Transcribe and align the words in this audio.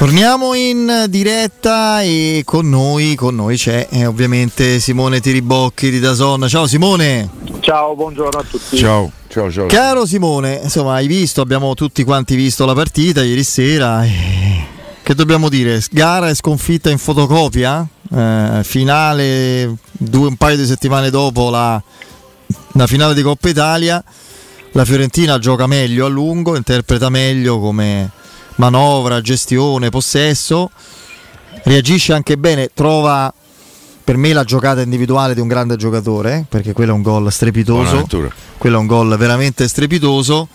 Torniamo 0.00 0.54
in 0.54 1.04
diretta 1.10 2.00
e 2.00 2.40
con 2.46 2.70
noi, 2.70 3.14
con 3.16 3.34
noi 3.34 3.58
c'è 3.58 3.86
eh, 3.90 4.06
ovviamente 4.06 4.80
Simone 4.80 5.20
Tiribocchi 5.20 5.90
di 5.90 6.00
Dazon. 6.00 6.48
Ciao 6.48 6.66
Simone. 6.66 7.28
Ciao, 7.60 7.94
buongiorno 7.94 8.40
a 8.40 8.42
tutti. 8.42 8.78
Ciao, 8.78 9.12
ciao, 9.28 9.52
ciao. 9.52 9.66
Caro 9.66 10.06
Simone, 10.06 10.60
insomma, 10.62 10.94
hai 10.94 11.06
visto, 11.06 11.42
abbiamo 11.42 11.74
tutti 11.74 12.02
quanti 12.02 12.34
visto 12.34 12.64
la 12.64 12.72
partita 12.72 13.22
ieri 13.22 13.44
sera. 13.44 14.02
E... 14.02 14.64
Che 15.02 15.14
dobbiamo 15.14 15.50
dire? 15.50 15.82
Gara 15.90 16.30
e 16.30 16.34
sconfitta 16.34 16.88
in 16.88 16.96
fotocopia? 16.96 17.86
Eh, 18.10 18.60
finale 18.64 19.76
due, 19.92 20.28
un 20.28 20.36
paio 20.36 20.56
di 20.56 20.64
settimane 20.64 21.10
dopo 21.10 21.50
la, 21.50 21.80
la 22.72 22.86
finale 22.86 23.12
di 23.12 23.20
Coppa 23.20 23.50
Italia. 23.50 24.02
La 24.72 24.86
Fiorentina 24.86 25.38
gioca 25.38 25.66
meglio 25.66 26.06
a 26.06 26.08
lungo, 26.08 26.56
interpreta 26.56 27.10
meglio 27.10 27.60
come 27.60 28.12
manovra, 28.56 29.20
gestione, 29.20 29.90
possesso, 29.90 30.70
reagisce 31.64 32.12
anche 32.12 32.36
bene, 32.36 32.70
trova 32.72 33.32
per 34.02 34.16
me 34.16 34.32
la 34.32 34.42
giocata 34.42 34.80
individuale 34.80 35.34
di 35.34 35.40
un 35.40 35.46
grande 35.46 35.76
giocatore, 35.76 36.44
perché 36.48 36.72
quello 36.72 36.90
è 36.90 36.94
un 36.94 37.02
gol 37.02 37.30
strepitoso, 37.30 38.06
quello 38.58 38.76
è 38.76 38.80
un 38.80 38.86
gol 38.86 39.16
veramente 39.16 39.68
strepitoso. 39.68 40.48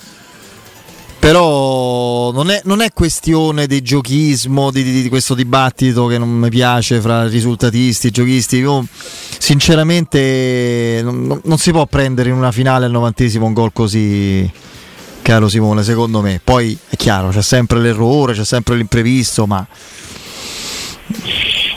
Però 1.18 2.32
non 2.32 2.52
è, 2.52 2.62
non 2.66 2.82
è 2.82 2.92
questione 2.94 3.66
di 3.66 3.82
giochismo, 3.82 4.70
di, 4.70 4.84
di, 4.84 5.02
di, 5.02 5.10
questo 5.10 5.34
dibattito 5.34 6.06
che 6.06 6.20
non 6.20 6.30
mi 6.30 6.50
piace 6.50 7.02
fra 7.02 7.28
risultatisti, 7.28 8.12
giochisti. 8.12 8.58
Io, 8.58 8.86
sinceramente 9.40 11.00
non, 11.02 11.40
non 11.44 11.58
si 11.58 11.72
può 11.72 11.88
prendere 11.88 12.30
in 12.30 12.36
una 12.36 12.52
finale 12.52 12.86
al 12.86 12.92
novantesimo 12.92 13.46
un 13.46 13.54
gol 13.54 13.72
così, 13.74 14.52
caro 15.26 15.50
Simone, 15.50 15.82
secondo 15.82 16.22
me. 16.22 16.40
Poi 16.42 16.78
è 16.88 16.96
chiaro, 16.96 17.30
c'è 17.30 17.42
sempre 17.42 17.80
l'errore, 17.80 18.34
c'è 18.34 18.46
sempre 18.46 18.76
l'imprevisto, 18.76 19.48
ma... 19.48 19.66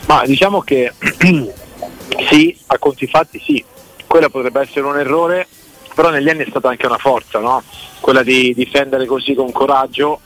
Ma 0.07 0.23
diciamo 0.27 0.61
che 0.61 0.93
sì, 2.29 2.59
a 2.67 2.79
conti 2.79 3.07
fatti 3.07 3.41
sì, 3.43 3.65
quello 4.07 4.29
potrebbe 4.29 4.61
essere 4.61 4.83
un 4.83 4.99
errore, 4.99 5.49
però 5.95 6.11
negli 6.11 6.29
anni 6.29 6.45
è 6.45 6.49
stata 6.51 6.69
anche 6.69 6.85
una 6.85 6.99
forza, 6.99 7.39
no? 7.39 7.63
quella 8.01 8.23
di 8.23 8.53
difendere 8.55 9.07
così 9.07 9.33
con 9.33 9.51
coraggio. 9.51 10.21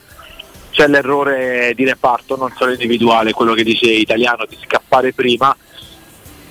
C'è 0.71 0.89
l'errore 0.89 1.75
di 1.77 1.85
reparto, 1.85 2.37
non 2.37 2.53
solo 2.57 2.73
individuale, 2.73 3.33
quello 3.33 3.55
che 3.55 3.63
dice 3.63 3.87
italiano, 3.87 4.47
di 4.49 4.59
scappare 4.65 5.13
prima, 5.13 5.57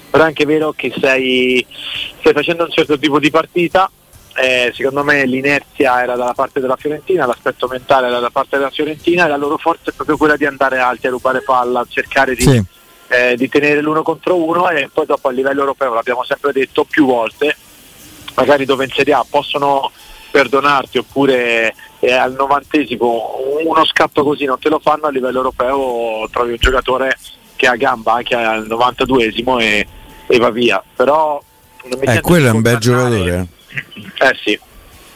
però 0.10 0.24
è 0.24 0.28
anche 0.28 0.46
vero 0.46 0.72
che 0.72 0.94
sei, 0.98 1.66
stai 2.20 2.32
facendo 2.32 2.64
un 2.64 2.72
certo 2.72 2.98
tipo 2.98 3.20
di 3.20 3.30
partita 3.30 3.92
eh, 4.36 4.72
secondo 4.74 5.04
me 5.04 5.26
l'inerzia 5.26 6.02
era 6.02 6.16
dalla 6.16 6.34
parte 6.34 6.60
della 6.60 6.76
Fiorentina, 6.76 7.26
l'aspetto 7.26 7.68
mentale 7.68 8.08
era 8.08 8.16
dalla 8.16 8.30
parte 8.30 8.58
della 8.58 8.70
Fiorentina 8.70 9.26
e 9.26 9.30
la 9.30 9.38
loro 9.38 9.58
forza 9.58 9.92
è 9.92 9.94
proprio 9.94 10.18
quella 10.18 10.38
di 10.38 10.46
andare 10.46 10.80
alti 10.80 11.08
a 11.08 11.12
rubare 11.12 11.42
palla, 11.42 11.82
a 11.82 11.88
cercare 11.88 12.36
di, 12.36 12.42
sì. 12.42 12.64
eh, 13.08 13.36
di 13.36 13.50
tenere 13.50 13.82
l'uno 13.82 14.04
contro 14.04 14.36
uno 14.36 14.70
e 14.70 14.90
poi 14.92 15.06
dopo 15.06 15.28
a 15.28 15.32
livello 15.32 15.62
europeo, 15.62 15.94
l'abbiamo 15.94 16.24
sempre 16.24 16.52
detto 16.54 16.86
più 16.86 17.06
volte, 17.06 17.56
magari 18.36 18.66
dove 18.66 18.86
in 18.86 18.92
Serie 18.92 19.14
A 19.14 19.26
possono 19.30 19.92
perdonarti 20.32 20.98
oppure 20.98 21.76
eh, 22.00 22.14
al 22.14 22.34
novantesimo 22.34 23.36
uno 23.66 23.86
scatto 23.86 24.24
così 24.24 24.46
non 24.46 24.60
te 24.60 24.70
lo 24.70 24.80
fanno, 24.80 25.08
a 25.08 25.12
livello 25.12 25.38
europeo 25.38 26.28
trovi 26.32 26.52
un 26.52 26.58
giocatore 26.58 27.18
che 27.58 27.68
ha 27.68 27.76
gamba 27.76 28.14
anche 28.14 28.34
al 28.34 28.66
92esimo 28.66 29.60
e, 29.60 29.86
e 30.26 30.38
va 30.40 30.50
via. 30.50 30.82
Però 30.96 31.40
non 31.84 32.00
mi 32.00 32.06
eh, 32.06 32.22
quello 32.22 32.48
è 32.48 32.52
un 32.52 32.62
bel 32.62 32.78
giocatore. 32.78 33.48
Eh 34.20 34.38
sì, 34.44 34.60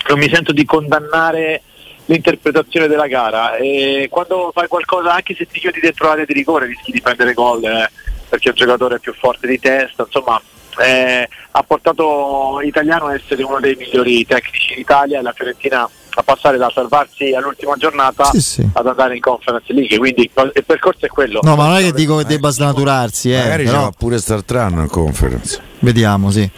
non 0.07 0.19
mi 0.19 0.29
sento 0.29 0.51
di 0.51 0.65
condannare 0.65 1.61
l'interpretazione 2.05 2.87
della 2.87 3.07
gara. 3.07 3.55
E 3.55 4.07
quando 4.09 4.51
fai 4.53 4.67
qualcosa 4.67 5.13
anche 5.13 5.35
se 5.35 5.47
ti 5.47 5.59
chiudi 5.59 5.79
dentro 5.79 6.07
l'area 6.07 6.25
di 6.25 6.33
rigore 6.33 6.67
rischi 6.67 6.91
di 6.91 7.01
prendere 7.01 7.33
gol 7.33 7.63
eh, 7.63 7.89
perché 8.29 8.49
il 8.49 8.55
giocatore 8.55 8.95
è 8.95 8.99
più 8.99 9.13
forte 9.13 9.47
di 9.47 9.59
testa 9.59 10.03
insomma 10.03 10.41
eh, 10.79 11.27
ha 11.51 11.63
portato 11.63 12.59
l'italiano 12.59 13.07
a 13.07 13.13
essere 13.13 13.43
uno 13.43 13.59
dei 13.59 13.75
migliori 13.75 14.25
tecnici 14.25 14.75
d'Italia 14.75 15.19
e 15.19 15.21
la 15.21 15.31
Fiorentina 15.31 15.89
a 16.19 16.23
passare 16.23 16.57
da 16.57 16.71
salvarsi 16.73 17.33
all'ultima 17.33 17.75
giornata 17.77 18.25
sì, 18.25 18.41
sì. 18.41 18.69
ad 18.73 18.87
andare 18.87 19.15
in 19.15 19.21
Conference 19.21 19.71
League 19.73 19.97
quindi 19.97 20.23
il 20.23 20.63
percorso 20.65 21.05
è 21.05 21.09
quello 21.09 21.39
no 21.43 21.55
ma 21.55 21.67
non 21.67 21.77
è 21.77 21.81
che 21.81 21.93
dico 21.93 22.17
che 22.17 22.25
debba 22.25 22.49
snaturarsi 22.49 23.31
eh, 23.31 23.37
magari 23.37 23.63
però... 23.65 23.91
pure 23.97 24.17
Startran 24.17 24.79
in 24.79 24.87
Conference 24.87 25.61
vediamo 25.79 26.31
sì 26.31 26.49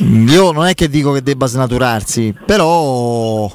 io 0.00 0.52
non 0.52 0.66
è 0.66 0.74
che 0.74 0.88
dico 0.88 1.12
che 1.12 1.22
debba 1.22 1.46
snaturarsi 1.46 2.34
però 2.44 3.50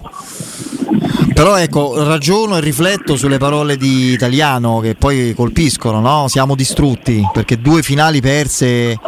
però 1.39 1.57
ecco, 1.57 2.03
ragiono 2.03 2.57
e 2.57 2.59
rifletto 2.59 3.15
sulle 3.15 3.37
parole 3.37 3.77
di 3.77 4.11
Italiano 4.11 4.79
che 4.79 4.95
poi 4.95 5.33
colpiscono, 5.33 6.01
no? 6.01 6.27
Siamo 6.27 6.53
distrutti 6.53 7.23
perché 7.31 7.61
due 7.61 7.81
finali 7.81 8.19
perse 8.19 8.99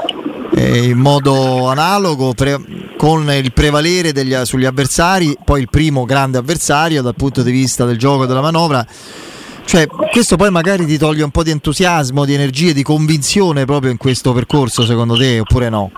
eh, 0.56 0.84
in 0.84 0.98
modo 0.98 1.68
analogo 1.68 2.34
pre- 2.34 2.62
con 3.02 3.32
il 3.32 3.52
prevalere 3.52 4.12
degli, 4.12 4.36
sugli 4.44 4.66
avversari, 4.66 5.36
poi 5.44 5.62
il 5.62 5.70
primo 5.72 6.06
grande 6.06 6.38
avversario 6.38 7.02
dal 7.02 7.16
punto 7.16 7.42
di 7.42 7.50
vista 7.50 7.84
del 7.84 7.98
gioco 7.98 8.26
e 8.26 8.28
della 8.28 8.42
manovra. 8.42 8.86
Cioè, 9.66 9.88
questo 9.88 10.36
poi 10.36 10.52
magari 10.52 10.86
ti 10.86 11.00
toglie 11.00 11.24
un 11.24 11.32
po' 11.32 11.42
di 11.42 11.50
entusiasmo, 11.50 12.26
di 12.26 12.36
energie, 12.36 12.74
di 12.74 12.84
convinzione 12.84 13.66
proprio 13.66 13.90
in 13.90 13.98
questo 13.98 14.34
percorso, 14.34 14.86
secondo 14.86 15.18
te, 15.18 15.40
oppure 15.40 15.70
no? 15.70 15.90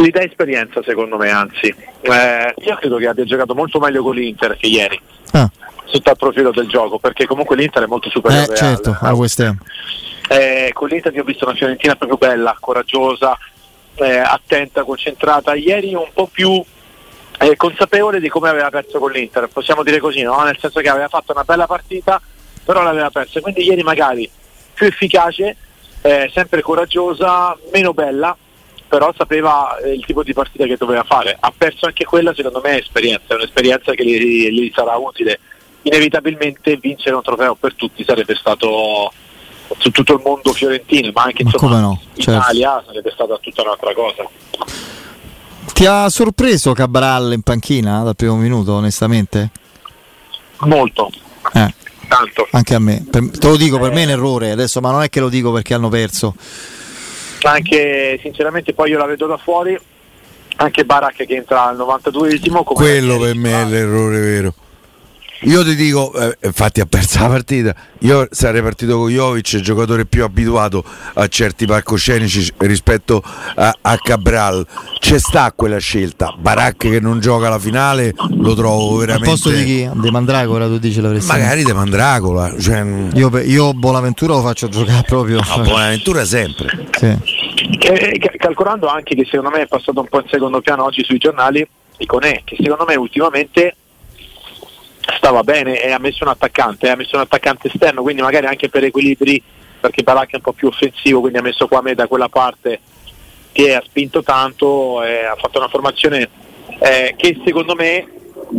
Gli 0.00 0.10
dà 0.10 0.22
esperienza, 0.22 0.80
secondo 0.84 1.16
me, 1.16 1.30
anzi. 1.30 1.74
Eh, 2.02 2.54
io 2.64 2.76
credo 2.76 2.98
che 2.98 3.08
abbia 3.08 3.24
giocato 3.24 3.56
molto 3.56 3.80
meglio 3.80 4.04
con 4.04 4.14
l'Inter 4.14 4.56
che 4.56 4.68
ieri. 4.68 5.00
Ah. 5.32 5.50
Sotto 5.86 6.10
il 6.10 6.16
profilo 6.16 6.52
del 6.52 6.68
gioco, 6.68 7.00
perché 7.00 7.26
comunque 7.26 7.56
l'Inter 7.56 7.82
è 7.82 7.86
molto 7.88 8.08
superiore 8.08 8.52
eh, 8.52 8.56
certo, 8.56 8.96
al, 9.00 9.08
a 9.08 9.14
West 9.14 9.40
Ham. 9.40 9.58
Eh, 10.28 10.70
con 10.72 10.86
l'Inter 10.86 11.12
ho 11.18 11.24
visto 11.24 11.44
una 11.44 11.56
Fiorentina 11.56 11.96
proprio 11.96 12.18
bella, 12.18 12.56
coraggiosa, 12.60 13.36
eh, 13.94 14.18
attenta, 14.18 14.84
concentrata. 14.84 15.54
Ieri 15.54 15.94
un 15.94 16.08
po' 16.12 16.26
più 16.26 16.62
eh, 17.38 17.56
consapevole 17.56 18.20
di 18.20 18.28
come 18.28 18.48
aveva 18.48 18.70
perso 18.70 18.98
con 18.98 19.10
l'Inter, 19.10 19.48
possiamo 19.48 19.82
dire 19.82 19.98
così, 19.98 20.22
no? 20.22 20.42
nel 20.42 20.58
senso 20.58 20.80
che 20.80 20.88
aveva 20.88 21.08
fatto 21.08 21.32
una 21.32 21.44
bella 21.44 21.66
partita, 21.66 22.20
però 22.64 22.82
l'aveva 22.82 23.10
persa. 23.10 23.40
Quindi 23.40 23.64
ieri 23.64 23.82
magari 23.82 24.30
più 24.72 24.86
efficace, 24.86 25.56
eh, 26.02 26.30
sempre 26.32 26.62
coraggiosa, 26.62 27.56
meno 27.72 27.92
bella, 27.92 28.36
però 28.88 29.12
sapeva 29.16 29.76
eh, 29.78 29.92
il 29.92 30.04
tipo 30.04 30.22
di 30.22 30.32
partita 30.32 30.66
che 30.66 30.76
doveva 30.76 31.04
fare. 31.04 31.36
Ha 31.38 31.52
perso 31.56 31.86
anche 31.86 32.04
quella, 32.04 32.34
secondo 32.34 32.60
me, 32.62 32.72
è 32.72 32.78
esperienza, 32.80 33.34
è 33.34 33.34
un'esperienza 33.34 33.92
che 33.92 34.04
gli, 34.04 34.48
gli 34.50 34.70
sarà 34.74 34.96
utile. 34.96 35.40
Inevitabilmente 35.82 36.76
vincere 36.76 37.16
un 37.16 37.22
trofeo 37.22 37.54
per 37.54 37.74
tutti 37.74 38.04
sarebbe 38.04 38.34
stato 38.36 39.12
su 39.78 39.90
tutto 39.90 40.14
il 40.14 40.22
mondo 40.24 40.52
fiorentino, 40.52 41.10
ma 41.14 41.24
anche 41.24 41.42
insomma, 41.42 41.80
no? 41.80 42.00
in 42.14 42.22
certo. 42.22 42.40
Italia 42.40 42.82
sarebbe 42.86 43.10
stata 43.12 43.38
tutta 43.38 43.62
un'altra 43.62 43.94
cosa. 43.94 44.28
Ti 45.72 45.86
ha 45.86 46.08
sorpreso 46.08 46.72
Cabral 46.72 47.32
in 47.32 47.42
panchina 47.42 48.02
dal 48.02 48.16
primo 48.16 48.36
minuto, 48.36 48.74
onestamente? 48.74 49.50
Molto. 50.58 51.10
Eh. 51.52 51.74
Tanto. 52.08 52.46
Anche 52.50 52.74
a 52.74 52.78
me. 52.78 53.04
Per, 53.10 53.30
te 53.30 53.48
lo 53.48 53.56
dico, 53.56 53.78
per 53.78 53.90
eh. 53.90 53.94
me 53.94 54.02
è 54.02 54.04
un 54.04 54.10
errore 54.10 54.50
adesso, 54.50 54.80
ma 54.80 54.90
non 54.90 55.02
è 55.02 55.08
che 55.08 55.20
lo 55.20 55.28
dico 55.28 55.50
perché 55.50 55.74
hanno 55.74 55.88
perso. 55.88 56.34
Anche 57.42 58.18
sinceramente 58.22 58.72
poi 58.74 58.90
io 58.90 58.98
la 58.98 59.06
vedo 59.06 59.26
da 59.26 59.36
fuori, 59.36 59.76
anche 60.56 60.84
Barak 60.84 61.24
che 61.24 61.34
entra 61.34 61.68
al 61.68 61.76
92esimo. 61.76 62.62
Quello 62.62 63.18
per 63.18 63.34
me 63.34 63.62
è 63.62 63.64
l'errore 63.64 64.20
vero. 64.20 64.54
Io 65.44 65.64
ti 65.64 65.74
dico, 65.74 66.12
eh, 66.14 66.36
infatti 66.42 66.80
ha 66.80 66.86
perso 66.86 67.18
la 67.18 67.26
partita, 67.28 67.74
io 68.00 68.28
sarei 68.30 68.62
partito 68.62 68.96
con 68.98 69.08
Jovic, 69.10 69.58
giocatore 69.60 70.04
più 70.04 70.22
abituato 70.22 70.84
a 71.14 71.26
certi 71.26 71.66
palcoscenici 71.66 72.52
rispetto 72.58 73.22
a, 73.56 73.74
a 73.80 73.98
Cabral. 73.98 74.64
C'è 75.00 75.18
sta 75.18 75.52
quella 75.52 75.78
scelta, 75.78 76.34
Baracche 76.38 76.90
che 76.90 77.00
non 77.00 77.18
gioca 77.18 77.48
la 77.48 77.58
finale 77.58 78.14
lo 78.30 78.54
trovo 78.54 78.96
veramente... 78.98 79.30
Al 79.30 79.36
posto 79.36 79.50
di 79.50 79.64
chi? 79.64 79.90
De 79.92 80.10
Mandragola 80.10 80.66
tu 80.66 80.78
dici 80.78 81.00
l'avresti 81.00 81.30
Magari 81.30 81.64
De 81.64 81.72
Mandragola. 81.72 82.54
Cioè... 82.58 82.84
Io, 83.14 83.36
io 83.38 83.74
Bonaventura 83.74 84.34
lo 84.34 84.42
faccio 84.42 84.68
giocare 84.68 85.02
proprio... 85.06 85.40
No, 85.40 85.62
Bonaventura 85.64 86.24
sempre. 86.24 86.86
Sì. 86.92 87.16
Eh, 87.80 88.18
calcolando 88.36 88.86
anche 88.86 89.16
che 89.16 89.24
secondo 89.24 89.50
me 89.50 89.62
è 89.62 89.66
passato 89.66 90.00
un 90.00 90.06
po' 90.08 90.20
in 90.20 90.28
secondo 90.28 90.60
piano 90.60 90.84
oggi 90.84 91.02
sui 91.02 91.18
giornali, 91.18 91.66
Iconè, 91.98 92.42
che 92.44 92.56
secondo 92.60 92.84
me 92.86 92.94
ultimamente 92.94 93.76
stava 95.16 95.42
bene 95.42 95.82
e 95.82 95.90
ha 95.90 95.98
messo 95.98 96.24
un 96.24 96.30
attaccante, 96.30 96.90
ha 96.90 96.96
messo 96.96 97.16
un 97.16 97.22
attaccante 97.22 97.68
esterno, 97.68 98.02
quindi 98.02 98.22
magari 98.22 98.46
anche 98.46 98.68
per 98.68 98.84
equilibri, 98.84 99.42
perché 99.80 100.02
Balak 100.02 100.32
è 100.32 100.36
un 100.36 100.42
po' 100.42 100.52
più 100.52 100.68
offensivo, 100.68 101.20
quindi 101.20 101.38
ha 101.38 101.42
messo 101.42 101.66
qua 101.66 101.82
me 101.82 101.94
da 101.94 102.06
quella 102.06 102.28
parte 102.28 102.80
che 103.52 103.74
ha 103.74 103.82
spinto 103.84 104.22
tanto, 104.22 105.02
eh, 105.02 105.24
ha 105.24 105.36
fatto 105.36 105.58
una 105.58 105.68
formazione 105.68 106.28
eh, 106.78 107.14
che 107.16 107.40
secondo 107.44 107.74
me 107.74 108.08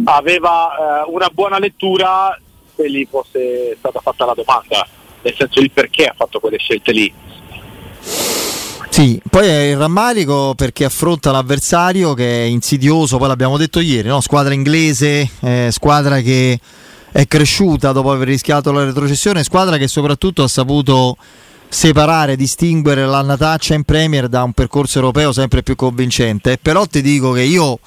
aveva 0.06 1.04
eh, 1.06 1.10
una 1.10 1.30
buona 1.32 1.60
lettura 1.60 2.38
se 2.76 2.90
gli 2.90 3.06
fosse 3.10 3.76
stata 3.78 4.00
fatta 4.00 4.26
la 4.26 4.34
domanda, 4.34 4.88
nel 5.22 5.36
senso 5.36 5.62
di 5.62 5.70
perché 5.70 6.06
ha 6.06 6.14
fatto 6.16 6.40
quelle 6.40 6.58
scelte 6.58 6.92
lì. 6.92 7.14
Sì, 8.94 9.20
poi 9.28 9.48
è 9.48 9.60
il 9.72 9.78
rammarico 9.78 10.54
perché 10.56 10.86
affronta 10.86 11.32
l'avversario 11.32 12.14
che 12.14 12.44
è 12.44 12.46
insidioso, 12.46 13.18
poi 13.18 13.28
l'abbiamo 13.28 13.58
detto 13.58 13.80
ieri, 13.80 14.08
no? 14.08 14.22
squadra 14.22 14.54
inglese, 14.54 15.28
eh, 15.40 15.70
squadra 15.72 16.22
che 16.22 16.60
è 17.12 17.26
cresciuta 17.26 17.92
dopo 17.92 18.12
aver 18.12 18.28
rischiato 18.28 18.72
la 18.72 18.84
retrocessione, 18.84 19.44
squadra 19.44 19.78
che 19.78 19.88
soprattutto 19.88 20.44
ha 20.44 20.48
saputo 20.48 21.18
separare, 21.68 22.36
distinguere 22.36 23.04
l'annataccia 23.08 23.74
in 23.74 23.82
Premier 23.82 24.28
da 24.28 24.44
un 24.44 24.54
percorso 24.54 25.00
europeo 25.00 25.32
sempre 25.32 25.64
più 25.64 25.76
convincente. 25.76 26.60
Però 26.62 26.86
ti 26.86 27.02
dico 27.02 27.32
che 27.32 27.42
io, 27.42 27.80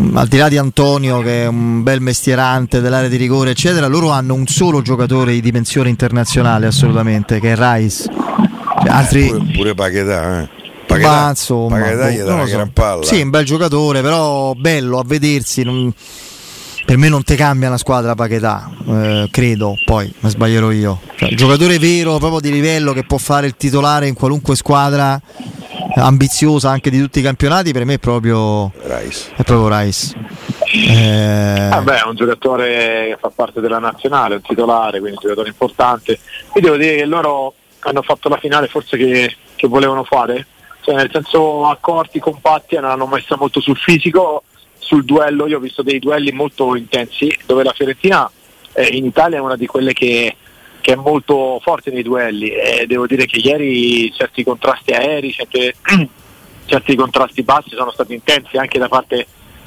mm, 0.00 0.16
al 0.16 0.26
di 0.26 0.36
là 0.36 0.48
di 0.48 0.58
Antonio, 0.58 1.20
che 1.20 1.44
è 1.44 1.46
un 1.46 1.84
bel 1.84 2.00
mestierante 2.00 2.80
dell'area 2.80 3.08
di 3.08 3.16
rigore, 3.16 3.50
eccetera, 3.50 3.86
loro 3.86 4.10
hanno 4.10 4.34
un 4.34 4.48
solo 4.48 4.82
giocatore 4.82 5.30
di 5.30 5.40
dimensione 5.40 5.90
internazionale, 5.90 6.66
assolutamente, 6.66 7.38
che 7.38 7.52
è 7.52 7.56
Rice. 7.56 8.49
Altri... 8.88 9.26
Eh, 9.26 9.30
pure, 9.30 9.52
pure 9.52 9.74
Paquetà, 9.74 10.42
eh. 10.42 10.48
Paquetà, 10.86 11.08
ma 11.08 11.28
insomma, 11.28 11.78
Paquetà 11.78 12.10
gli 12.10 12.18
dà 12.18 12.34
una 12.34 12.46
so. 12.46 12.52
gran 12.52 12.72
palla. 12.72 13.04
Sì, 13.04 13.20
un 13.20 13.30
bel 13.30 13.44
giocatore, 13.44 14.00
però 14.02 14.54
bello 14.54 14.98
a 14.98 15.04
vedersi. 15.04 15.62
Non 15.62 15.92
per 16.90 16.98
me 16.98 17.08
non 17.08 17.22
ti 17.22 17.36
cambia 17.36 17.68
la 17.68 17.76
squadra 17.76 18.16
Paquetà, 18.16 18.68
eh, 18.88 19.28
credo, 19.30 19.74
poi 19.84 20.12
mi 20.20 20.28
sbaglierò 20.28 20.72
io. 20.72 21.00
Cioè, 21.14 21.28
giocatore 21.34 21.78
vero, 21.78 22.18
proprio 22.18 22.40
di 22.40 22.50
livello 22.50 22.92
che 22.92 23.04
può 23.04 23.16
fare 23.16 23.46
il 23.46 23.54
titolare 23.56 24.08
in 24.08 24.14
qualunque 24.14 24.56
squadra 24.56 25.20
ambiziosa 25.94 26.70
anche 26.70 26.90
di 26.90 26.98
tutti 26.98 27.20
i 27.20 27.22
campionati, 27.22 27.72
per 27.72 27.84
me 27.84 27.94
è 27.94 27.98
proprio 27.98 28.72
Rice. 28.82 29.30
È 29.36 29.44
proprio 29.44 29.78
Rice. 29.78 30.16
Eh... 30.72 31.68
Vabbè, 31.70 32.02
è 32.02 32.08
un 32.08 32.16
giocatore 32.16 32.66
che 33.10 33.16
fa 33.20 33.30
parte 33.32 33.60
della 33.60 33.78
nazionale, 33.78 34.36
un 34.36 34.42
titolare, 34.42 34.98
quindi 34.98 35.18
un 35.20 35.22
giocatore 35.22 35.48
importante. 35.48 36.18
Io 36.54 36.60
devo 36.60 36.76
dire 36.76 36.96
che 36.96 37.04
loro 37.04 37.54
hanno 37.80 38.02
fatto 38.02 38.28
la 38.28 38.38
finale 38.38 38.68
forse 38.68 38.96
che, 38.96 39.36
che 39.56 39.68
volevano 39.68 40.04
fare, 40.04 40.46
cioè 40.82 40.94
nel 40.94 41.10
senso 41.12 41.66
accorti, 41.66 42.18
compatti, 42.18 42.76
non 42.76 42.86
hanno 42.86 43.06
messo 43.06 43.36
molto 43.36 43.60
sul 43.60 43.76
fisico. 43.76 44.44
Sul 44.78 45.04
duello, 45.04 45.46
io 45.46 45.58
ho 45.58 45.60
visto 45.60 45.82
dei 45.82 45.98
duelli 45.98 46.32
molto 46.32 46.74
intensi 46.74 47.32
dove 47.46 47.62
la 47.62 47.72
Fiorentina 47.72 48.28
eh, 48.72 48.88
in 48.96 49.04
Italia 49.04 49.36
è 49.36 49.40
una 49.40 49.54
di 49.54 49.66
quelle 49.66 49.92
che, 49.92 50.34
che, 50.80 50.92
è 50.92 50.96
molto 50.96 51.60
forte 51.62 51.90
nei 51.90 52.02
duelli. 52.02 52.48
E 52.48 52.86
devo 52.86 53.06
dire 53.06 53.26
che 53.26 53.38
ieri 53.38 54.12
certi 54.12 54.42
contrasti 54.42 54.92
aerei, 54.92 55.32
certe, 55.32 55.74
certi 56.64 56.96
contrasti 56.96 57.42
bassi 57.42 57.70
sono 57.76 57.92
stati 57.92 58.14
intensi 58.14 58.56
anche 58.56 58.78
da 58.78 58.88
parte 58.88 59.26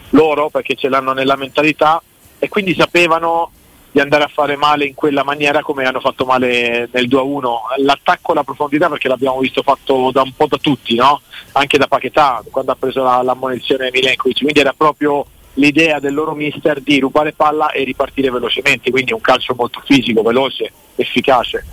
loro 0.09 0.49
perché 0.49 0.75
ce 0.75 0.89
l'hanno 0.89 1.13
nella 1.13 1.35
mentalità. 1.35 2.01
E 2.39 2.49
quindi 2.49 2.73
sapevano 2.73 3.51
di 3.93 3.99
andare 3.99 4.23
a 4.23 4.27
fare 4.27 4.55
male 4.55 4.85
in 4.85 4.95
quella 4.95 5.23
maniera 5.23 5.61
come 5.61 5.85
hanno 5.85 5.99
fatto 5.99 6.25
male 6.25 6.89
nel 6.91 7.07
2-1. 7.07 7.43
L'attacco 7.83 8.31
alla 8.31 8.43
profondità 8.43 8.89
perché 8.89 9.07
l'abbiamo 9.07 9.37
visto 9.37 9.61
fatto 9.61 10.09
da 10.11 10.23
un 10.23 10.33
po' 10.35 10.47
da 10.47 10.57
tutti, 10.57 10.95
no? 10.95 11.21
anche 11.51 11.77
da 11.77 11.85
Paquetà 11.85 12.43
quando 12.49 12.71
ha 12.71 12.75
preso 12.75 13.03
la, 13.03 13.21
l'ammonizione 13.21 13.91
Milenkovic, 13.91 14.39
quindi 14.39 14.59
era 14.59 14.73
proprio 14.75 15.23
l'idea 15.53 15.99
del 15.99 16.15
loro 16.15 16.33
mister 16.33 16.81
di 16.81 16.99
rubare 16.99 17.33
palla 17.33 17.69
e 17.69 17.83
ripartire 17.83 18.31
velocemente, 18.31 18.89
quindi 18.89 19.13
un 19.13 19.21
calcio 19.21 19.53
molto 19.55 19.79
fisico, 19.85 20.23
veloce, 20.23 20.71
efficace. 20.95 21.63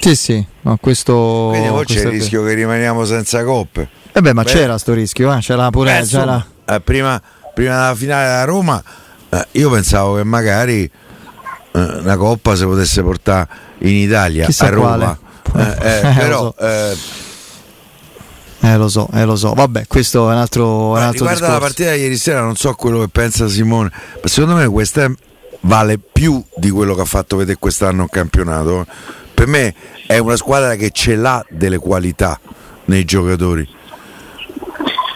Sì, 0.00 0.14
sì, 0.14 0.46
no, 0.60 0.76
questo. 0.78 1.48
Quindi 1.48 1.68
poi 1.68 1.84
c'è 1.86 2.00
il 2.00 2.08
rischio 2.08 2.44
che 2.44 2.52
rimaniamo 2.52 3.06
senza 3.06 3.42
coppe. 3.42 3.88
Eh 4.12 4.20
beh, 4.20 4.34
ma 4.34 4.42
beh. 4.42 4.50
c'era 4.50 4.76
sto 4.76 4.92
rischio, 4.92 5.32
eh? 5.32 5.38
c'era 5.38 5.70
pure. 5.70 5.98
Eh, 5.98 6.04
c'era... 6.04 6.46
Eh, 6.66 6.80
prima, 6.82 7.20
prima 7.54 7.74
della 7.76 7.94
finale 7.94 8.26
della 8.26 8.44
Roma 8.44 8.82
eh, 9.30 9.46
io 9.52 9.70
pensavo 9.70 10.16
che 10.16 10.24
magari 10.24 10.82
eh, 10.82 10.90
una 11.72 12.16
coppa 12.16 12.56
si 12.56 12.64
potesse 12.64 13.02
portare 13.02 13.48
in 13.78 13.94
Italia 13.94 14.46
Chissà 14.46 14.66
a 14.66 14.70
Roma. 14.70 15.18
Eh, 15.56 15.76
eh, 15.80 16.14
però 16.18 16.54
eh, 16.58 16.96
eh, 18.62 18.76
lo 18.76 18.88
so, 18.88 19.08
eh, 19.14 19.24
lo 19.24 19.36
so. 19.36 19.54
Vabbè, 19.54 19.86
questo 19.86 20.28
è 20.30 20.34
un 20.34 20.38
altro, 20.38 20.88
un 20.90 20.96
altro 20.96 21.12
Riguarda 21.12 21.34
discorso. 21.34 21.52
la 21.52 21.58
partita 21.58 21.92
di 21.92 22.00
ieri 22.00 22.16
sera, 22.16 22.42
non 22.42 22.56
so 22.56 22.74
quello 22.74 23.00
che 23.00 23.08
pensa 23.08 23.48
Simone, 23.48 23.90
ma 23.90 24.28
secondo 24.28 24.56
me 24.56 24.68
questa 24.68 25.10
vale 25.60 25.98
più 25.98 26.42
di 26.56 26.70
quello 26.70 26.94
che 26.94 27.00
ha 27.02 27.06
fatto 27.06 27.36
vedere 27.36 27.56
quest'anno 27.58 28.04
il 28.04 28.10
campionato. 28.10 28.86
Per 29.32 29.46
me 29.46 29.74
è 30.06 30.18
una 30.18 30.36
squadra 30.36 30.74
che 30.74 30.90
ce 30.90 31.14
l'ha 31.14 31.44
delle 31.48 31.78
qualità 31.78 32.38
nei 32.86 33.04
giocatori. 33.04 33.66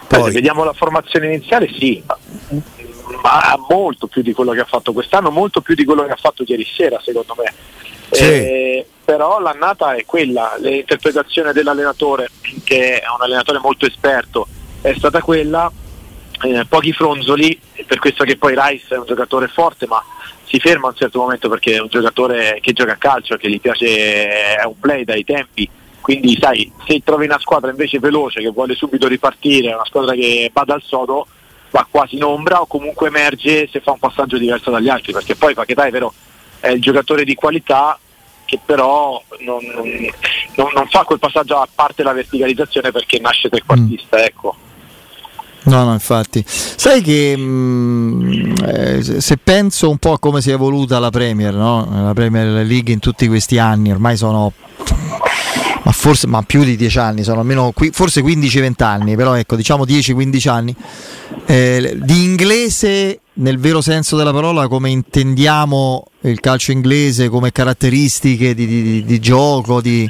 Poi, 0.09 0.25
se 0.25 0.31
vediamo 0.31 0.65
la 0.65 0.73
formazione 0.73 1.27
iniziale, 1.27 1.69
sì, 1.77 2.03
ma 3.23 3.59
molto 3.69 4.07
più 4.07 4.23
di 4.23 4.33
quello 4.33 4.53
che 4.53 4.61
ha 4.61 4.67
fatto 4.67 4.93
quest'anno, 4.93 5.31
molto 5.31 5.61
più 5.61 5.75
di 5.75 5.85
quello 5.85 6.05
che 6.05 6.13
ha 6.13 6.17
fatto 6.17 6.45
ieri 6.47 6.65
sera, 6.65 7.01
secondo 7.03 7.35
me. 7.39 7.53
Sì. 8.11 8.23
Eh, 8.23 8.87
però 9.05 9.41
l'annata 9.41 9.95
è 9.95 10.05
quella, 10.05 10.57
l'interpretazione 10.59 11.53
dell'allenatore, 11.53 12.31
che 12.65 13.01
è 13.01 13.05
un 13.09 13.23
allenatore 13.23 13.59
molto 13.59 13.87
esperto, 13.87 14.47
è 14.81 14.95
stata 14.97 15.21
quella, 15.21 15.71
eh, 16.43 16.65
pochi 16.67 16.93
fronzoli, 16.93 17.59
per 17.87 17.99
questo 17.99 18.25
che 18.25 18.37
poi 18.37 18.55
Rice 18.57 18.95
è 18.95 18.99
un 18.99 19.07
giocatore 19.07 19.49
forte, 19.49 19.87
ma 19.87 20.03
si 20.45 20.59
ferma 20.59 20.87
a 20.87 20.91
un 20.91 20.97
certo 20.97 21.19
momento 21.21 21.49
perché 21.49 21.75
è 21.75 21.81
un 21.81 21.89
giocatore 21.89 22.59
che 22.61 22.73
gioca 22.73 22.93
a 22.93 22.97
calcio, 22.97 23.37
che 23.37 23.51
gli 23.51 23.61
piace, 23.61 24.57
è 24.57 24.65
un 24.65 24.79
play 24.79 25.05
dai 25.05 25.25
tempi, 25.25 25.69
quindi 26.01 26.37
sai, 26.39 26.71
se 26.87 27.01
trovi 27.03 27.25
una 27.25 27.39
squadra 27.39 27.71
invece 27.71 27.99
veloce 27.99 28.41
che 28.41 28.51
vuole 28.51 28.75
subito 28.75 29.09
ripartire, 29.09 29.73
una 29.73 29.87
squadra 29.87 30.15
che 30.15 30.51
va 30.53 30.63
dal 30.65 30.83
sodo, 30.83 31.27
va 31.75 31.85
quasi 31.91 32.15
in 32.15 32.23
ombra 32.23 32.61
o 32.61 32.67
comunque 32.67 33.09
emerge 33.09 33.69
se 33.69 33.81
fa 33.81 33.91
un 33.91 33.99
passaggio 33.99 34.39
diverso 34.39 34.71
dagli 34.71 34.89
altri, 34.89 35.13
perché 35.13 35.35
poi 35.35 35.55
Paquetà 35.55 35.85
è 35.87 35.91
vero, 35.91 36.15
è 36.61 36.69
il 36.69 36.81
giocatore 36.81 37.25
di 37.25 37.35
qualità 37.35 37.99
che 38.45 38.61
però 38.65 39.21
non, 39.41 39.59
non, 40.55 40.71
non, 40.73 40.87
fa 40.89 41.03
quel 41.03 41.19
passaggio 41.19 41.57
a 41.57 41.67
parte 41.73 42.05
la 42.05 42.13
verticalizzazione 42.13 42.93
perché 42.93 43.19
nasce 43.19 43.49
trequartista, 43.49 44.19
mm. 44.19 44.21
ecco. 44.21 44.57
No, 45.65 45.83
no, 45.83 45.93
infatti. 45.95 46.45
Sai 46.47 47.03
che 47.03 47.37
mh, 47.37 47.43
mm, 47.43 48.55
eh, 48.67 49.03
se 49.03 49.37
penso 49.43 49.91
un 49.91 49.99
po' 49.99 50.13
a 50.13 50.19
come 50.21 50.41
si 50.43 50.51
è 50.51 50.53
evoluta 50.53 51.01
la 51.01 51.11
Premier, 51.11 51.55
no? 51.55 51.89
la 51.91 52.15
Premier 52.15 52.65
League 52.65 52.93
in 52.93 53.01
tutti 53.01 53.27
questi 53.27 53.59
anni, 53.59 53.91
ormai 53.91 54.17
sono 54.17 54.53
ma 55.85 55.93
forse 55.93 56.27
ma 56.27 56.43
più 56.43 56.65
di 56.65 56.77
10 56.77 56.99
anni, 56.99 57.23
sono 57.23 57.41
almeno 57.41 57.73
forse 57.93 58.23
15-20 58.23 58.83
anni, 58.83 59.17
però 59.17 59.35
ecco, 59.35 59.55
diciamo 59.55 59.85
10-15 59.85 60.49
anni. 60.49 60.75
Eh, 61.47 61.99
di 62.01 62.23
inglese 62.23 63.21
nel 63.35 63.59
vero 63.59 63.81
senso 63.81 64.17
della 64.17 64.33
parola 64.33 64.69
come 64.69 64.91
intendiamo 64.91 66.07
il 66.23 66.39
calcio 66.41 66.71
inglese 66.71 67.29
come 67.29 67.51
caratteristiche 67.51 68.55
di, 68.55 68.67
di, 68.67 69.05
di 69.05 69.21
gioco, 69.21 69.81
di, 69.81 70.09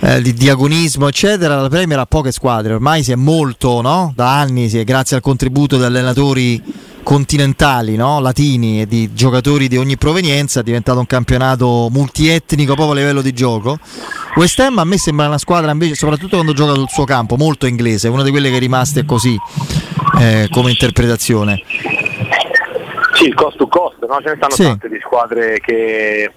eh, 0.00 0.22
di, 0.22 0.32
diagonismo, 0.32 1.08
eccetera, 1.08 1.60
la 1.60 1.68
Premier 1.68 1.98
ha 1.98 2.06
poche 2.06 2.32
squadre, 2.32 2.72
ormai 2.72 3.02
si 3.02 3.12
è 3.12 3.16
molto, 3.16 3.82
no? 3.82 4.12
da 4.16 4.40
anni, 4.40 4.68
è, 4.70 4.84
grazie 4.84 5.16
al 5.16 5.22
contributo 5.22 5.76
di 5.76 5.84
allenatori 5.84 6.62
continentali, 7.02 7.96
no? 7.96 8.20
latini 8.20 8.80
e 8.80 8.86
di 8.86 9.12
giocatori 9.12 9.68
di 9.68 9.76
ogni 9.76 9.96
provenienza, 9.96 10.60
è 10.60 10.62
diventato 10.62 10.98
un 10.98 11.06
campionato 11.06 11.88
multietnico 11.90 12.74
proprio 12.74 12.96
a 12.96 13.00
livello 13.00 13.22
di 13.22 13.32
gioco. 13.32 13.78
West 14.36 14.58
Ham 14.60 14.78
a 14.78 14.84
me 14.84 14.96
sembra 14.96 15.26
una 15.26 15.38
squadra 15.38 15.70
invece, 15.70 15.94
soprattutto 15.94 16.36
quando 16.36 16.52
gioca 16.52 16.74
sul 16.74 16.88
suo 16.88 17.04
campo, 17.04 17.36
molto 17.36 17.66
inglese, 17.66 18.08
una 18.08 18.22
di 18.22 18.30
quelle 18.30 18.50
che 18.50 18.56
è 18.56 18.60
rimaste 18.60 19.04
così 19.04 19.36
eh, 20.18 20.48
come 20.50 20.70
interpretazione. 20.70 21.62
Sì, 23.14 23.24
il 23.24 23.34
cost 23.34 23.56
to 23.58 23.68
cost, 23.68 23.98
no? 24.06 24.18
ce 24.22 24.30
ne 24.30 24.36
stanno 24.36 24.54
sì. 24.54 24.62
tante 24.62 24.88
di 24.88 24.98
squadre 25.00 25.58
che, 25.60 26.32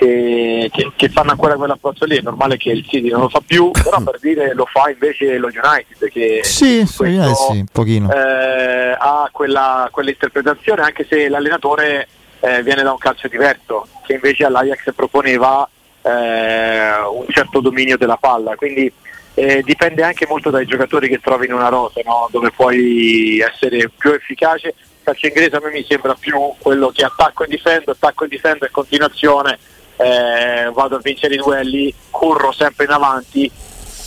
che, 0.00 0.70
che, 0.72 0.92
che, 0.96 1.08
fanno 1.10 1.32
ancora 1.32 1.56
quell'approccio 1.56 2.06
lì, 2.06 2.16
è 2.16 2.22
normale 2.22 2.56
che 2.56 2.70
il 2.70 2.86
City 2.88 3.10
non 3.10 3.20
lo 3.20 3.28
fa 3.28 3.42
più, 3.44 3.70
però 3.70 4.00
per 4.00 4.18
dire 4.18 4.54
lo 4.54 4.64
fa 4.64 4.88
invece 4.88 5.36
lo 5.36 5.48
United 5.48 6.10
che 6.10 6.40
sì, 6.42 6.86
questo, 6.96 7.04
eh 7.04 7.34
sì, 7.34 7.58
un 7.58 7.66
pochino. 7.70 8.10
Eh, 8.10 8.96
ha 8.98 9.28
quella, 9.30 9.88
quell'interpretazione 9.90 10.80
anche 10.80 11.04
se 11.06 11.28
l'allenatore 11.28 12.08
eh, 12.40 12.62
viene 12.62 12.82
da 12.82 12.92
un 12.92 12.98
calcio 12.98 13.28
diverso, 13.28 13.88
che 14.06 14.14
invece 14.14 14.46
all'Ajax 14.46 14.94
proponeva 14.94 15.68
eh, 16.00 16.92
un 17.12 17.26
certo 17.28 17.60
dominio 17.60 17.98
della 17.98 18.16
palla, 18.16 18.56
quindi 18.56 18.90
eh, 19.34 19.60
dipende 19.62 20.02
anche 20.02 20.26
molto 20.26 20.48
dai 20.48 20.64
giocatori 20.64 21.08
che 21.08 21.20
trovi 21.20 21.44
in 21.44 21.52
una 21.52 21.68
rosa, 21.68 22.00
no? 22.06 22.26
dove 22.30 22.50
puoi 22.50 23.38
essere 23.38 23.90
più 23.94 24.12
efficace 24.12 24.74
calcio 25.02 25.26
inglese 25.26 25.56
a 25.56 25.60
me 25.62 25.70
mi 25.70 25.84
sembra 25.88 26.14
più 26.14 26.38
quello 26.58 26.90
che 26.90 27.04
attacco 27.04 27.44
e 27.44 27.48
difendo, 27.48 27.90
attacco 27.90 28.24
e 28.24 28.28
difendo 28.28 28.64
e 28.64 28.70
continuazione, 28.70 29.58
eh, 30.02 30.70
vado 30.72 30.96
a 30.96 31.00
vincere 31.02 31.34
i 31.34 31.38
duelli, 31.38 31.92
corro 32.10 32.52
sempre 32.52 32.86
in 32.86 32.90
avanti 32.90 33.50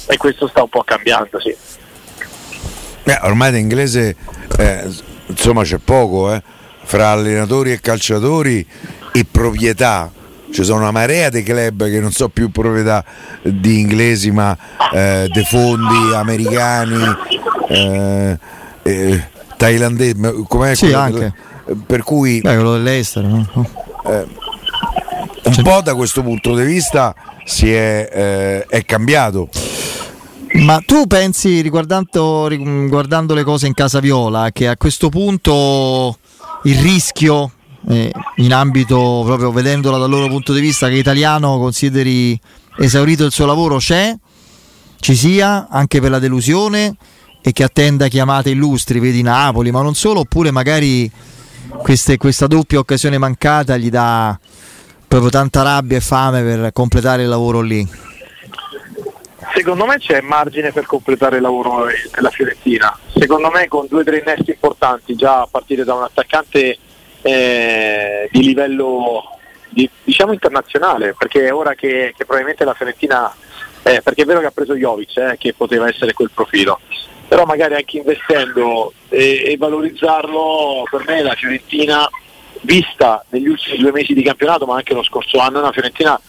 e 0.07 0.17
questo 0.17 0.47
sta 0.47 0.63
un 0.63 0.69
po' 0.69 0.83
cambiando, 0.83 1.39
sì. 1.39 1.55
Eh, 3.03 3.19
ormai 3.21 3.49
in 3.49 3.57
inglese 3.57 4.15
eh, 4.57 4.89
insomma 5.27 5.63
c'è 5.63 5.77
poco, 5.77 6.33
eh. 6.33 6.41
fra 6.83 7.09
allenatori 7.09 7.71
e 7.71 7.79
calciatori 7.79 8.65
e 9.11 9.25
proprietà. 9.29 10.11
Ci 10.51 10.63
sono 10.63 10.79
una 10.79 10.91
marea 10.91 11.29
di 11.29 11.41
club 11.41 11.89
che 11.89 11.99
non 11.99 12.11
so 12.11 12.29
più 12.29 12.51
proprietà 12.51 13.03
di 13.41 13.79
inglesi 13.79 14.29
ma 14.31 14.55
eh, 14.93 15.27
dei 15.31 15.45
fondi 15.45 16.13
americani. 16.13 17.03
Eh, 17.69 18.37
eh, 18.83 19.23
thailandese, 19.57 20.43
com'è 20.47 20.75
sì, 20.75 20.93
anche. 20.93 21.33
Per 21.85 22.03
cui... 22.03 22.39
Beh, 22.41 22.53
quello 22.53 22.73
dell'estero. 22.73 23.27
No? 23.27 23.69
Eh, 24.05 24.25
un 25.45 25.61
po' 25.63 25.81
da 25.81 25.95
questo 25.95 26.21
punto 26.21 26.55
di 26.55 26.63
vista 26.63 27.13
si 27.45 27.71
è, 27.71 28.09
eh, 28.11 28.65
è 28.65 28.85
cambiato. 28.85 29.49
Ma 30.53 30.81
tu 30.85 31.07
pensi, 31.07 31.61
riguardando, 31.61 32.47
riguardando, 32.47 33.33
le 33.33 33.43
cose 33.43 33.67
in 33.67 33.73
casa 33.73 33.99
Viola, 33.99 34.51
che 34.51 34.67
a 34.67 34.77
questo 34.77 35.09
punto 35.09 36.17
il 36.63 36.77
rischio 36.77 37.51
eh, 37.87 38.11
in 38.37 38.53
ambito 38.53 39.23
proprio 39.25 39.51
vedendola 39.51 39.97
dal 39.97 40.09
loro 40.09 40.27
punto 40.27 40.53
di 40.53 40.61
vista 40.61 40.87
che 40.87 40.95
italiano 40.95 41.57
consideri 41.57 42.39
esaurito 42.77 43.25
il 43.25 43.31
suo 43.31 43.45
lavoro 43.45 43.77
c'è, 43.77 44.15
ci 44.99 45.15
sia 45.15 45.67
anche 45.69 45.99
per 45.99 46.11
la 46.11 46.19
delusione 46.19 46.95
e 47.41 47.51
che 47.51 47.63
attenda 47.63 48.07
chiamate 48.07 48.51
illustri, 48.51 48.99
vedi 48.99 49.21
Napoli, 49.21 49.71
ma 49.71 49.81
non 49.81 49.95
solo, 49.95 50.21
oppure 50.21 50.51
magari 50.51 51.11
queste, 51.81 52.17
questa 52.17 52.47
doppia 52.47 52.79
occasione 52.79 53.17
mancata 53.17 53.75
gli 53.75 53.89
dà 53.89 54.39
proprio 55.13 55.29
tanta 55.29 55.61
rabbia 55.61 55.97
e 55.97 56.01
fame 56.01 56.41
per 56.41 56.71
completare 56.73 57.21
il 57.21 57.29
lavoro 57.29 57.61
lì. 57.61 57.87
Secondo 59.53 59.85
me 59.85 59.99
c'è 59.99 60.21
margine 60.21 60.71
per 60.71 60.87
completare 60.87 61.35
il 61.35 61.43
lavoro 61.43 61.85
della 62.15 62.31
Fiorentina. 62.31 62.97
Secondo 63.15 63.51
me 63.51 63.67
con 63.67 63.85
due 63.87 64.01
o 64.01 64.03
tre 64.03 64.23
innesti 64.25 64.49
importanti, 64.49 65.13
già 65.13 65.41
a 65.41 65.47
partire 65.49 65.83
da 65.83 65.93
un 65.93 66.01
attaccante 66.01 66.79
eh, 67.21 68.27
di 68.31 68.43
livello 68.43 69.37
di, 69.69 69.87
diciamo 70.03 70.33
internazionale, 70.33 71.13
perché 71.15 71.45
è 71.45 71.53
ora 71.53 71.75
che, 71.75 72.11
che 72.17 72.25
probabilmente 72.25 72.63
la 72.63 72.73
Fiorentina, 72.73 73.31
eh, 73.83 74.01
perché 74.01 74.23
è 74.23 74.25
vero 74.25 74.39
che 74.39 74.47
ha 74.47 74.51
preso 74.51 74.73
Jovic, 74.73 75.17
eh, 75.17 75.35
che 75.37 75.53
poteva 75.53 75.87
essere 75.87 76.13
quel 76.13 76.31
profilo, 76.33 76.79
però 77.27 77.45
magari 77.45 77.75
anche 77.75 77.97
investendo 77.97 78.93
e, 79.09 79.43
e 79.45 79.57
valorizzarlo, 79.57 80.85
per 80.89 81.03
me 81.05 81.21
la 81.21 81.35
Fiorentina, 81.35 82.09
vista 82.63 83.23
negli 83.29 83.47
ultimi 83.47 83.77
due 83.77 83.91
mesi 83.91 84.13
di 84.13 84.23
campionato, 84.23 84.65
ma 84.65 84.75
anche 84.75 84.93
lo 84.93 85.03
scorso 85.03 85.37
anno, 85.39 85.59
una 85.59 85.71
Fiorentina 85.71 86.19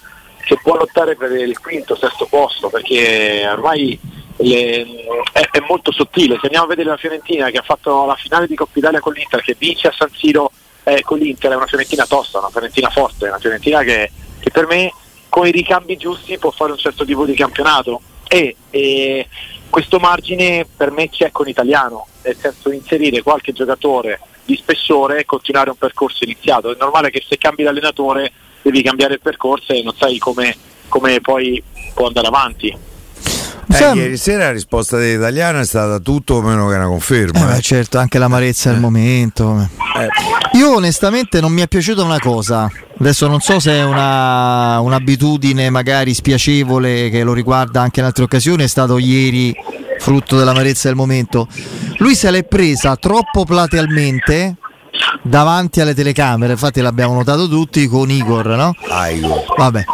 che 0.45 0.59
può 0.63 0.77
lottare 0.77 1.17
per 1.17 1.33
il 1.33 1.59
quinto, 1.59 1.97
sesto 1.97 2.27
posto, 2.27 2.69
perché 2.69 3.47
ormai 3.51 3.99
le, 4.37 4.87
è, 5.33 5.49
è, 5.51 5.61
molto 5.67 5.91
sottile. 5.93 6.37
Se 6.39 6.47
andiamo 6.47 6.67
a 6.67 6.69
vedere 6.69 6.91
la 6.91 6.97
Fiorentina 6.97 7.51
che 7.51 7.59
ha 7.59 7.63
fatto 7.63 8.05
la 8.05 8.17
finale 8.17 8.47
di 8.47 8.55
Coppa 8.55 8.79
Italia 8.79 9.01
con 9.01 9.13
l'Inter, 9.13 9.43
che 9.43 9.57
vince 9.59 9.89
a 9.89 9.95
San 9.97 10.11
Siro 10.13 10.51
eh, 10.85 11.03
con 11.03 11.19
l'Inter, 11.19 11.53
è 11.53 11.57
una 11.57 11.67
Fiorentina 11.67 12.05
tosta, 12.07 12.39
una 12.39 12.51
Fiorentina 12.51 12.91
forte, 12.91 13.29
una 13.29 13.39
Fiorentina 13.39 13.83
che, 13.83 14.11
che, 14.39 14.51
per 14.51 14.67
me 14.67 14.93
con 15.29 15.47
i 15.47 15.51
ricambi 15.51 15.97
giusti 15.97 16.39
può 16.39 16.51
fare 16.51 16.73
un 16.73 16.79
certo 16.79 17.05
tipo 17.05 17.25
di 17.25 17.35
campionato. 17.35 18.01
E, 18.27 18.57
e 18.71 19.29
questo 19.75 19.99
margine 19.99 20.65
per 20.77 20.93
me 20.93 21.09
c'è 21.09 21.33
con 21.33 21.49
Italiano, 21.49 22.07
nel 22.23 22.37
senso 22.37 22.71
inserire 22.71 23.23
qualche 23.23 23.53
giocatore 23.53 24.21
di 24.45 24.55
spessore 24.55 25.19
e 25.19 25.25
continuare 25.25 25.71
un 25.71 25.77
percorso 25.77 26.23
iniziato. 26.23 26.71
È 26.71 26.77
normale 26.79 27.11
che 27.11 27.25
se 27.29 27.37
cambi 27.39 27.65
l'allenatore 27.65 28.31
devi 28.63 28.85
cambiare 28.85 29.15
il 29.15 29.21
percorso 29.21 29.73
e 29.73 29.83
non 29.83 29.93
sai 29.97 30.19
come, 30.19 30.57
come 30.87 31.21
poi 31.21 31.61
può 31.93 32.07
andare 32.07 32.29
avanti. 32.29 32.73
Eh, 33.67 33.95
ieri 33.95 34.17
sera 34.17 34.45
la 34.45 34.53
risposta 34.53 34.97
dell'italiano 34.97 35.61
è 35.61 35.65
stata 35.65 35.99
tutto 35.99 36.43
meno 36.43 36.69
che 36.69 36.75
una 36.75 36.87
conferma. 36.87 37.51
Eh, 37.51 37.55
beh, 37.55 37.61
certo, 37.61 37.99
anche 37.99 38.19
l'amarezza 38.19 38.71
del 38.71 38.79
eh. 38.79 38.83
momento. 38.83 39.69
Eh. 39.97 40.59
Io 40.59 40.75
onestamente 40.75 41.41
non 41.41 41.53
mi 41.53 41.63
è 41.63 41.69
piaciuta 41.69 42.03
una 42.03 42.19
cosa. 42.19 42.71
Adesso 42.99 43.27
non 43.27 43.41
so 43.41 43.59
se 43.59 43.73
è 43.73 43.85
una, 43.85 44.79
un'abitudine 44.81 45.69
magari 45.71 46.15
spiacevole 46.15 47.11
che 47.11 47.25
lo 47.25 47.33
riguarda 47.33 47.81
anche 47.81 48.01
in 48.01 48.07
altre 48.07 48.25
occasioni, 48.25 48.63
è 48.63 48.69
stato 48.69 48.99
ieri 48.99 49.55
frutto 49.99 50.37
dell'amarezza 50.37 50.89
del 50.89 50.97
momento. 50.97 51.49
Lui 51.99 52.15
se 52.15 52.31
l'è 52.31 52.45
presa 52.45 52.97
troppo 52.97 53.45
platealmente 53.45 54.57
davanti 55.23 55.81
alle 55.81 55.95
telecamere, 55.95 56.53
infatti 56.53 56.81
l'abbiamo 56.81 57.15
notato 57.15 57.49
tutti 57.49 57.87
con 57.87 58.11
Igor, 58.11 58.47
no? 58.49 58.75
Ah, 58.89 59.09
Igor. 59.09 59.45
Vabbè. 59.57 59.85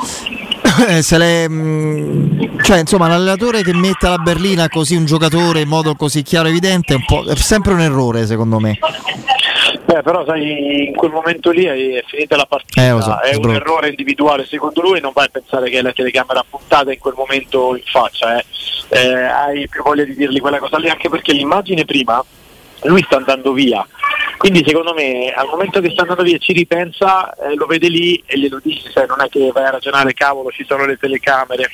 Se 1.02 1.18
le, 1.18 1.48
mm, 1.48 2.58
cioè, 2.62 2.78
insomma, 2.78 3.08
l'allenatore 3.08 3.62
che 3.62 3.74
mette 3.74 4.06
alla 4.06 4.18
berlina 4.18 4.68
così 4.68 4.96
un 4.96 5.04
giocatore 5.04 5.60
in 5.60 5.68
modo 5.68 5.94
così 5.94 6.22
chiaro 6.22 6.48
e 6.48 6.50
evidente 6.50 6.94
è, 6.94 6.96
un 6.96 7.28
è 7.28 7.34
sempre 7.36 7.72
un 7.72 7.80
errore, 7.80 8.26
secondo 8.26 8.58
me. 8.58 8.78
Beh, 9.84 10.02
però 10.02 10.24
sai, 10.24 10.86
in 10.86 10.94
quel 10.94 11.10
momento 11.10 11.50
lì 11.50 11.64
è 11.64 12.02
finita 12.06 12.36
la 12.36 12.46
partita, 12.46 12.80
eh, 12.80 13.00
so, 13.02 13.18
è 13.18 13.34
un 13.34 13.50
errore 13.50 13.88
individuale 13.88 14.46
secondo 14.46 14.80
lui, 14.82 15.00
non 15.00 15.10
vai 15.12 15.26
a 15.26 15.30
pensare 15.30 15.68
che 15.68 15.78
è 15.78 15.82
la 15.82 15.92
telecamera 15.92 16.44
puntata 16.48 16.92
in 16.92 16.98
quel 16.98 17.14
momento 17.16 17.74
in 17.74 17.82
faccia, 17.84 18.38
eh. 18.38 18.44
Eh, 18.92 19.22
hai 19.24 19.68
più 19.68 19.82
voglia 19.82 20.04
di 20.04 20.14
dirgli 20.14 20.40
quella 20.40 20.58
cosa 20.58 20.78
lì, 20.78 20.88
anche 20.88 21.08
perché 21.08 21.32
l'immagine 21.32 21.84
prima, 21.84 22.24
lui 22.82 23.02
sta 23.02 23.16
andando 23.16 23.52
via, 23.52 23.84
quindi 24.40 24.64
secondo 24.66 24.94
me 24.94 25.30
al 25.36 25.48
momento 25.48 25.82
che 25.82 25.90
sta 25.90 26.00
andando 26.00 26.22
via 26.22 26.38
ci 26.38 26.54
ripensa, 26.54 27.30
eh, 27.34 27.54
lo 27.56 27.66
vede 27.66 27.90
lì 27.90 28.22
e 28.24 28.38
glielo 28.38 28.58
dice, 28.62 28.90
sai, 28.90 29.06
non 29.06 29.20
è 29.20 29.28
che 29.28 29.50
vai 29.52 29.64
a 29.64 29.72
ragionare, 29.72 30.14
cavolo, 30.14 30.50
ci 30.50 30.64
sono 30.66 30.86
le 30.86 30.96
telecamere. 30.96 31.68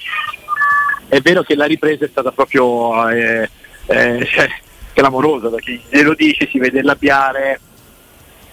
È 1.07 1.21
vero 1.21 1.45
che 1.45 1.55
la 1.55 1.67
ripresa 1.67 2.05
è 2.05 2.09
stata 2.09 2.33
proprio 2.33 3.09
eh, 3.09 3.49
eh, 3.87 4.27
cioè, 4.27 4.49
clamorosa, 4.95 5.49
perché 5.49 5.81
glielo 5.89 6.15
dice, 6.15 6.49
si 6.51 6.59
vede 6.59 6.81
il 6.81 6.85
labiale, 6.87 7.61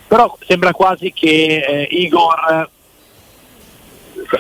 però 0.08 0.38
sembra 0.46 0.74
quasi 0.74 1.12
che 1.12 1.66
eh, 1.68 1.88
Igor 1.90 2.70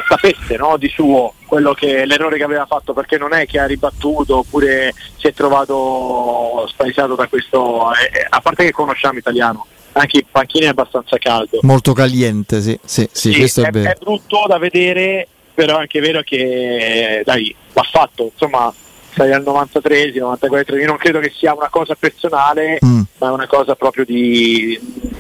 sapesse 0.08 0.56
no, 0.58 0.78
di 0.78 0.88
suo 0.90 1.34
quello 1.46 1.74
che 1.74 2.06
l'errore 2.06 2.38
che 2.38 2.44
aveva 2.44 2.66
fatto 2.66 2.94
perché 2.94 3.18
non 3.18 3.34
è 3.34 3.46
che 3.46 3.60
ha 3.60 3.66
ribattuto 3.66 4.38
oppure 4.38 4.94
si 5.18 5.28
è 5.28 5.34
trovato 5.34 6.66
spaesato 6.68 7.16
da 7.16 7.28
questo 7.28 7.92
eh, 7.94 8.26
a 8.28 8.42
parte 8.42 8.66
che 8.66 8.72
conosciamo 8.72 9.20
italiano 9.20 9.68
anche 9.94 10.18
il 10.18 10.26
panchino 10.30 10.66
è 10.66 10.70
abbastanza 10.70 11.18
caldo 11.18 11.60
molto 11.62 11.94
caliente 11.94 12.62
sì, 12.62 12.80
sì, 12.84 13.08
sì, 13.12 13.32
sì 13.32 13.38
questo 13.38 13.62
è, 13.62 13.70
è, 13.70 13.82
è, 13.94 13.96
brutto 14.00 14.46
da 14.48 14.58
vedere 14.58 15.28
però 15.54 15.78
è 15.78 15.82
anche 15.82 16.00
vero 16.00 16.22
che 16.22 17.22
dai 17.24 17.56
va 17.74 17.84
fatto 17.84 18.32
insomma 18.32 18.74
sei 19.14 19.32
al 19.32 19.44
93 19.44 20.12
94 20.16 20.78
io 20.78 20.88
non 20.88 20.98
credo 20.98 21.20
che 21.20 21.32
sia 21.36 21.54
una 21.54 21.70
cosa 21.70 21.96
personale 21.96 22.80
mm. 22.84 23.02
ma 23.20 23.28
è 23.28 23.32
una 23.32 23.48
cosa 23.48 23.76
proprio 23.76 24.06
di 24.06 25.12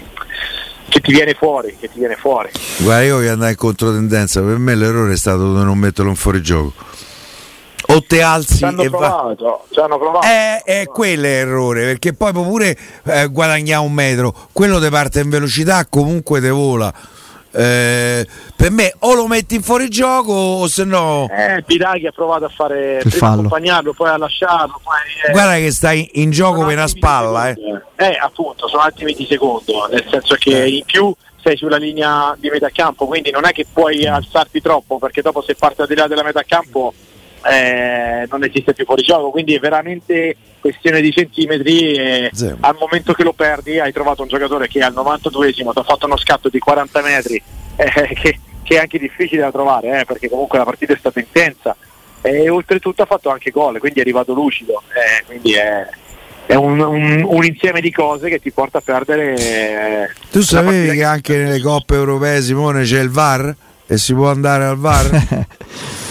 che 0.93 1.01
ti 1.01 1.11
viene 1.11 1.33
fuori, 1.33 1.75
che 1.79 1.89
ti 1.91 1.97
viene 1.97 2.15
fuori. 2.15 2.51
Guarda, 2.77 3.03
io 3.03 3.15
voglio 3.15 3.31
andare 3.31 3.51
in 3.51 3.57
controtendenza, 3.57 4.41
per 4.41 4.59
me 4.59 4.75
l'errore 4.75 5.13
è 5.13 5.17
stato 5.17 5.57
di 5.57 5.63
non 5.63 5.79
metterlo 5.79 6.11
in 6.11 6.15
fuorigioco. 6.15 6.73
O 7.87 8.03
te 8.03 8.21
alzi 8.21 8.57
ci 8.57 8.63
hanno 8.63 8.83
e 8.83 8.89
provato, 8.89 9.65
ci 9.71 9.79
hanno 9.79 9.97
provato. 9.97 10.27
Eh, 10.27 10.61
è 10.63 10.85
quello 10.85 11.21
l'errore, 11.23 11.85
perché 11.85 12.13
poi 12.13 12.31
pure 12.31 12.77
eh, 13.05 13.27
guadagnare 13.27 13.83
un 13.83 13.91
metro, 13.91 14.35
quello 14.51 14.79
ti 14.79 14.89
parte 14.89 15.21
in 15.21 15.29
velocità, 15.29 15.83
comunque 15.89 16.39
te 16.39 16.49
vola 16.51 16.93
eh, 17.53 18.27
per 18.55 18.71
me 18.71 18.93
o 18.99 19.13
lo 19.13 19.27
metti 19.27 19.55
in 19.55 19.61
fuorigioco 19.61 20.31
o 20.31 20.67
se 20.67 20.83
no 20.83 21.29
eh, 21.29 21.63
Piraghi 21.65 22.07
ha 22.07 22.11
provato 22.11 22.45
a 22.45 22.49
fare 22.49 22.95
Il 22.95 23.09
prima 23.09 23.17
fallo. 23.17 23.33
accompagnarlo 23.39 23.93
poi 23.93 24.09
a 24.09 24.17
lasciarlo 24.17 24.79
poi, 24.83 24.95
eh, 25.27 25.31
guarda 25.31 25.55
che 25.55 25.71
stai 25.71 26.09
in 26.13 26.31
gioco 26.31 26.65
per 26.65 26.75
una 26.75 26.87
spalla 26.87 27.49
eh. 27.49 27.55
eh 27.95 28.17
appunto 28.19 28.67
sono 28.67 28.81
attimi 28.81 29.13
di 29.13 29.25
secondo 29.29 29.87
nel 29.91 30.05
senso 30.09 30.35
che 30.35 30.63
eh. 30.63 30.69
in 30.69 30.83
più 30.85 31.13
sei 31.41 31.57
sulla 31.57 31.77
linea 31.77 32.35
di 32.39 32.49
metà 32.49 32.69
campo 32.69 33.05
quindi 33.05 33.29
non 33.29 33.45
è 33.45 33.51
che 33.51 33.65
puoi 33.71 34.05
alzarti 34.05 34.61
troppo 34.61 34.97
perché 34.97 35.21
dopo 35.21 35.41
se 35.41 35.55
parti 35.55 35.81
al 35.81 35.87
di 35.87 35.95
là 35.95 36.07
della 36.07 36.23
metà 36.23 36.41
campo 36.43 36.93
eh, 37.45 38.27
non 38.29 38.43
esiste 38.43 38.73
più 38.73 38.85
fuori 38.85 39.03
gioco, 39.03 39.29
quindi 39.29 39.55
è 39.55 39.59
veramente 39.59 40.35
questione 40.59 41.01
di 41.01 41.11
centimetri 41.11 41.93
e 41.93 42.31
al 42.61 42.77
momento 42.79 43.11
che 43.11 43.23
lo 43.23 43.33
perdi 43.33 43.79
hai 43.79 43.91
trovato 43.91 44.21
un 44.21 44.29
giocatore 44.29 44.69
che 44.69 44.79
al 44.79 44.93
92esimo 44.93 45.73
ti 45.73 45.79
ha 45.79 45.83
fatto 45.83 46.05
uno 46.05 46.15
scatto 46.15 46.47
di 46.47 46.57
40 46.57 47.01
metri 47.01 47.41
eh, 47.75 48.13
che, 48.15 48.39
che, 48.63 48.75
è 48.75 48.79
anche 48.79 48.97
difficile 48.97 49.41
da 49.41 49.51
trovare 49.51 49.99
eh, 49.99 50.05
perché 50.05 50.29
comunque 50.29 50.57
la 50.57 50.63
partita 50.63 50.93
è 50.93 50.97
stata 50.97 51.19
intensa 51.19 51.75
e 52.21 52.49
oltretutto 52.49 53.01
ha 53.01 53.05
fatto 53.05 53.29
anche 53.29 53.51
gol, 53.51 53.79
quindi 53.79 53.99
è 53.99 54.01
arrivato 54.01 54.33
lucido, 54.33 54.81
eh, 54.93 55.25
quindi 55.25 55.53
è, 55.55 55.85
è 56.45 56.55
un, 56.55 56.79
un, 56.79 57.21
un, 57.27 57.43
insieme 57.43 57.81
di 57.81 57.91
cose 57.91 58.29
che 58.29 58.39
ti 58.39 58.51
porta 58.51 58.77
a 58.77 58.81
perdere. 58.81 59.35
Eh, 59.35 60.09
tu 60.31 60.39
sapevi 60.39 60.95
che 60.95 61.03
anche 61.03 61.35
nelle 61.35 61.59
coppe 61.59 61.95
europee 61.95 62.41
Simone 62.41 62.83
c'è 62.83 63.01
il 63.01 63.09
VAR 63.09 63.53
e 63.85 63.97
si 63.97 64.13
può 64.13 64.29
andare 64.29 64.63
al 64.63 64.77
VAR? 64.77 65.47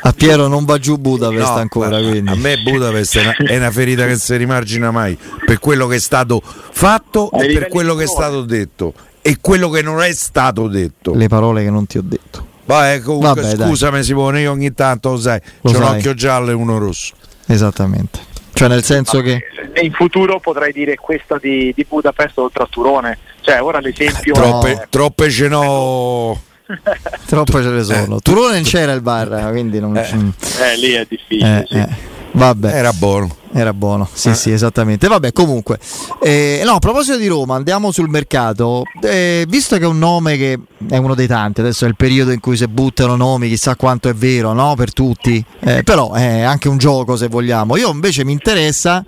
A 0.00 0.12
Piero 0.12 0.46
non 0.46 0.64
va 0.64 0.78
giù 0.78 0.96
Budapest 0.96 1.48
no, 1.48 1.54
ancora. 1.54 1.96
A 1.96 2.34
me 2.36 2.58
Budapest 2.58 3.18
è 3.18 3.22
una, 3.22 3.36
è 3.36 3.56
una, 3.56 3.70
ferita 3.70 4.06
che 4.06 4.16
si 4.16 4.36
rimargina 4.36 4.90
mai 4.90 5.18
per 5.44 5.58
quello 5.58 5.86
che 5.86 5.96
è 5.96 6.00
stato 6.00 6.40
fatto 6.42 7.30
e 7.32 7.52
per 7.52 7.68
quello 7.68 7.94
che 7.94 8.04
è 8.04 8.06
stato 8.06 8.42
detto 8.42 8.94
e 9.20 9.38
quello 9.40 9.68
che 9.68 9.82
non 9.82 10.00
è 10.00 10.12
stato 10.12 10.68
detto. 10.68 11.14
Le 11.14 11.28
parole 11.28 11.64
che 11.64 11.70
non 11.70 11.86
ti 11.86 11.98
ho 11.98 12.02
detto. 12.04 12.46
Vabbè, 12.64 13.00
comunque, 13.00 13.42
Vabbè, 13.42 13.56
scusami 13.56 13.92
dai. 13.96 14.04
Simone, 14.04 14.40
io 14.42 14.52
ogni 14.52 14.72
tanto 14.72 15.10
lo 15.10 15.18
sai, 15.18 15.40
lo 15.62 15.70
c'è 15.70 15.76
sai. 15.76 15.86
un 15.86 15.96
occhio 15.96 16.14
giallo 16.14 16.50
e 16.50 16.54
uno 16.54 16.78
rosso. 16.78 17.14
Esattamente. 17.46 18.20
Cioè 18.52 18.68
nel 18.68 18.82
senso 18.82 19.20
che... 19.20 19.42
In 19.80 19.92
futuro 19.92 20.40
potrei 20.40 20.72
dire 20.72 20.96
questa 20.96 21.38
di, 21.40 21.72
di 21.74 21.86
Budapest 21.88 22.38
oltre 22.38 22.64
a 22.64 22.66
Turone. 22.68 23.18
Cioè 23.40 23.62
ora 23.62 23.78
l'esempio... 23.78 24.34
Troppe, 24.34 24.72
è... 24.72 24.86
troppe 24.88 25.30
ce 25.30 25.48
n'ho 25.48 26.40
Troppe 27.26 27.62
ce 27.62 27.68
ne 27.68 27.82
sono. 27.82 28.16
Eh, 28.16 28.20
Turone 28.20 28.60
c'era 28.62 28.92
il 28.92 29.00
bar, 29.00 29.48
quindi 29.50 29.80
non. 29.80 29.96
Eh, 29.96 30.08
eh 30.08 30.76
lì 30.76 30.92
è 30.92 31.06
difficile. 31.08 31.60
Eh, 31.60 31.66
sì. 31.66 31.76
Eh. 31.76 31.88
Vabbè. 32.32 32.72
Era 32.72 32.92
buono. 32.92 33.36
Era 33.50 33.72
buono, 33.72 34.06
sì, 34.12 34.28
eh. 34.28 34.34
sì, 34.34 34.50
esattamente. 34.52 35.08
Vabbè, 35.08 35.32
comunque, 35.32 35.78
eh, 36.20 36.60
no, 36.64 36.72
a 36.72 36.78
proposito 36.78 37.16
di 37.16 37.26
Roma, 37.26 37.54
andiamo 37.54 37.90
sul 37.90 38.08
mercato. 38.08 38.82
Eh, 39.00 39.46
visto 39.48 39.76
che 39.78 39.84
è 39.84 39.86
un 39.86 39.98
nome 39.98 40.36
che 40.36 40.58
è 40.86 40.98
uno 40.98 41.14
dei 41.14 41.26
tanti, 41.26 41.60
adesso 41.60 41.86
è 41.86 41.88
il 41.88 41.96
periodo 41.96 42.30
in 42.30 42.40
cui 42.40 42.58
si 42.58 42.66
buttano 42.68 43.16
nomi, 43.16 43.48
chissà 43.48 43.74
quanto 43.74 44.10
è 44.10 44.14
vero, 44.14 44.52
no? 44.52 44.74
Per 44.76 44.92
tutti, 44.92 45.42
però 45.82 46.12
è 46.12 46.42
anche 46.42 46.68
un 46.68 46.76
gioco 46.76 47.16
se 47.16 47.28
vogliamo. 47.28 47.76
Io 47.78 47.90
invece 47.90 48.22
mi 48.22 48.32
interessa 48.32 49.02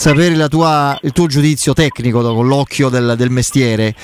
sapere 0.00 0.48
tua, 0.48 0.98
il 1.02 1.12
tuo 1.12 1.26
giudizio 1.26 1.74
tecnico 1.74 2.22
con 2.22 2.48
l'occhio 2.48 2.88
del, 2.88 3.16
del, 3.18 3.28
mestiere. 3.28 3.94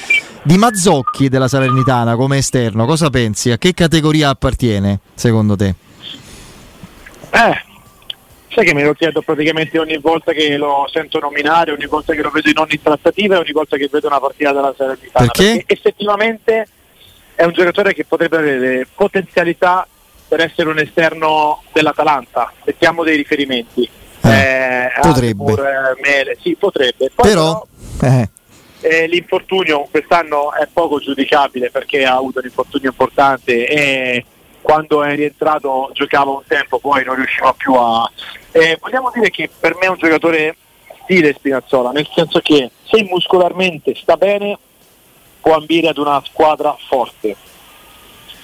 Di 0.43 0.59
Mazzocchi 0.59 1.31
della 1.31 1.49
Salernitana 1.49 2.17
come 2.17 2.37
esterno, 2.37 2.85
cosa 2.85 3.09
pensi? 3.09 3.51
A 3.51 3.57
che 3.57 3.73
categoria 3.73 4.29
appartiene 4.29 5.01
secondo 5.15 5.57
te? 5.57 5.75
Eh, 7.31 7.65
sai 8.49 8.65
che 8.67 8.75
me 8.75 8.85
lo 8.85 8.93
chiedo 8.93 9.23
praticamente 9.23 9.79
ogni 9.79 9.97
volta 9.97 10.33
che 10.33 10.59
lo 10.59 10.87
sento 10.93 11.19
nominare, 11.19 11.73
ogni 11.73 11.87
volta 11.87 12.13
che 12.13 12.21
lo 12.21 12.31
vedo 12.31 12.51
in 12.51 12.59
ogni 12.59 12.81
trattativa 12.81 13.37
e 13.37 13.39
ogni 13.39 13.53
volta 13.53 13.79
che 13.79 13.89
vedo 13.91 14.07
una 14.07 14.21
partita 14.21 14.53
della 14.53 14.75
Salernitana. 14.77 15.27
Perché? 15.27 15.53
perché 15.57 15.75
effettivamente 15.75 16.69
è 17.35 17.45
un 17.45 17.53
giocatore 17.53 17.95
che 17.95 18.05
potrebbe 18.05 18.37
avere 18.37 18.87
potenzialità 18.95 19.89
per 20.29 20.41
essere 20.41 20.69
un 20.69 20.79
esterno 20.79 21.63
dell'Atalanta. 21.73 22.53
Mettiamo 22.65 23.03
dei 23.03 23.17
riferimenti. 23.17 23.89
Eh, 24.31 24.85
eh, 24.87 25.01
potrebbe. 25.01 25.45
Pur, 25.45 25.97
Mele. 26.03 26.37
Sì, 26.41 26.57
potrebbe. 26.59 27.11
Poi 27.15 27.29
però, 27.29 27.67
però 27.99 28.21
eh. 28.21 28.29
Eh, 28.81 29.07
l'infortunio 29.07 29.89
quest'anno 29.91 30.53
è 30.53 30.69
poco 30.73 31.01
giudicabile 31.01 31.71
perché 31.71 32.05
ha 32.05 32.15
avuto 32.15 32.39
un 32.39 32.45
infortunio 32.45 32.91
importante 32.91 33.67
e 33.67 34.25
quando 34.61 35.03
è 35.03 35.15
rientrato 35.15 35.91
giocava 35.93 36.33
un 36.33 36.43
tempo, 36.47 36.79
poi 36.79 37.05
non 37.05 37.15
riusciva 37.15 37.55
più 37.57 37.75
a... 37.75 38.11
Eh, 38.51 38.77
vogliamo 38.81 39.11
dire 39.15 39.31
che 39.31 39.49
per 39.59 39.77
me 39.77 39.87
è 39.87 39.91
un 39.91 39.97
giocatore 39.97 40.57
stile 41.05 41.33
Spinazzola, 41.33 41.91
nel 41.93 42.09
senso 42.13 42.41
che 42.41 42.71
se 42.85 43.03
muscolarmente 43.05 43.95
sta 43.95 44.17
bene 44.17 44.59
può 45.41 45.55
ambire 45.55 45.89
ad 45.89 45.99
una 45.99 46.21
squadra 46.25 46.77
forte. 46.89 47.37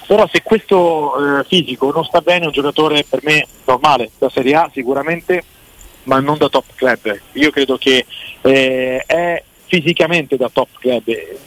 Però 0.07 0.25
se 0.31 0.41
questo 0.41 1.39
eh, 1.39 1.43
fisico 1.43 1.91
non 1.91 2.05
sta 2.05 2.21
bene 2.21 2.43
è 2.43 2.47
un 2.47 2.53
giocatore 2.53 3.05
per 3.07 3.19
me 3.23 3.45
normale, 3.65 4.11
da 4.17 4.29
Serie 4.29 4.55
A 4.55 4.69
sicuramente, 4.73 5.43
ma 6.03 6.19
non 6.19 6.37
da 6.37 6.49
top 6.49 6.65
club. 6.75 7.19
Io 7.33 7.51
credo 7.51 7.77
che 7.77 8.05
eh, 8.41 9.03
è 9.05 9.43
fisicamente 9.65 10.37
da 10.37 10.49
top 10.51 10.69
club, 10.79 11.03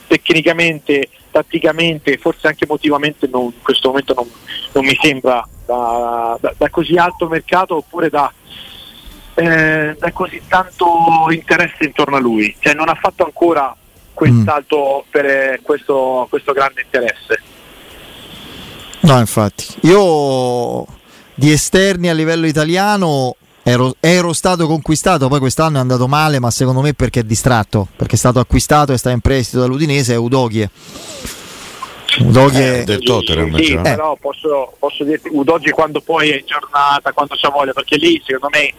tecnicamente, 0.06 1.08
tatticamente, 1.30 2.16
forse 2.18 2.48
anche 2.48 2.64
emotivamente 2.64 3.28
non, 3.30 3.44
in 3.44 3.62
questo 3.62 3.88
momento 3.88 4.14
non, 4.14 4.28
non 4.72 4.84
mi 4.84 4.98
sembra 5.00 5.46
da, 5.64 6.36
da, 6.40 6.54
da, 6.56 6.70
così 6.70 6.96
alto 6.96 7.28
mercato 7.28 7.76
oppure 7.76 8.08
da, 8.08 8.32
eh, 9.34 9.94
da, 9.98 10.12
così 10.12 10.42
tanto 10.48 10.86
interesse 11.30 11.84
intorno 11.84 12.16
a 12.16 12.20
lui. 12.20 12.54
Cioè 12.58 12.74
non 12.74 12.88
ha 12.88 12.94
fatto 12.94 13.24
ancora 13.24 13.76
quel 14.12 14.32
mm. 14.32 14.48
per 15.10 15.26
eh, 15.26 15.60
questo, 15.62 16.26
questo 16.28 16.52
grande 16.52 16.82
interesse. 16.82 17.42
No, 19.00 19.18
infatti, 19.20 19.66
io 19.82 20.84
di 21.34 21.52
esterni 21.52 22.08
a 22.08 22.14
livello 22.14 22.46
italiano 22.46 23.36
ero, 23.68 23.96
ero, 23.98 24.32
stato 24.32 24.66
conquistato, 24.66 25.26
poi 25.28 25.40
quest'anno 25.40 25.78
è 25.78 25.80
andato 25.80 26.06
male, 26.06 26.38
ma 26.38 26.50
secondo 26.50 26.80
me 26.80 26.94
perché 26.94 27.20
è 27.20 27.24
distratto, 27.24 27.88
perché 27.96 28.14
è 28.14 28.18
stato 28.18 28.38
acquistato 28.38 28.92
e 28.92 28.96
sta 28.96 29.10
in 29.10 29.20
prestito 29.20 29.60
dall'Udinese, 29.60 30.14
è 30.14 30.16
Udoghie. 30.16 30.70
Udoghie 32.20 32.80
eh, 32.80 32.84
del 32.84 33.02
Tottenham, 33.02 33.56
sì, 33.56 33.64
sì, 33.64 33.72
eh. 33.72 33.80
però 33.80 34.16
posso, 34.20 34.72
posso 34.78 35.02
dirti 35.02 35.28
Udoghie 35.32 35.72
quando 35.72 36.00
poi 36.00 36.30
è 36.30 36.36
in 36.36 36.46
giornata, 36.46 37.12
quando 37.12 37.34
c'ha 37.36 37.50
voglia, 37.50 37.72
perché 37.72 37.96
lì 37.96 38.22
secondo 38.24 38.56
me 38.56 38.72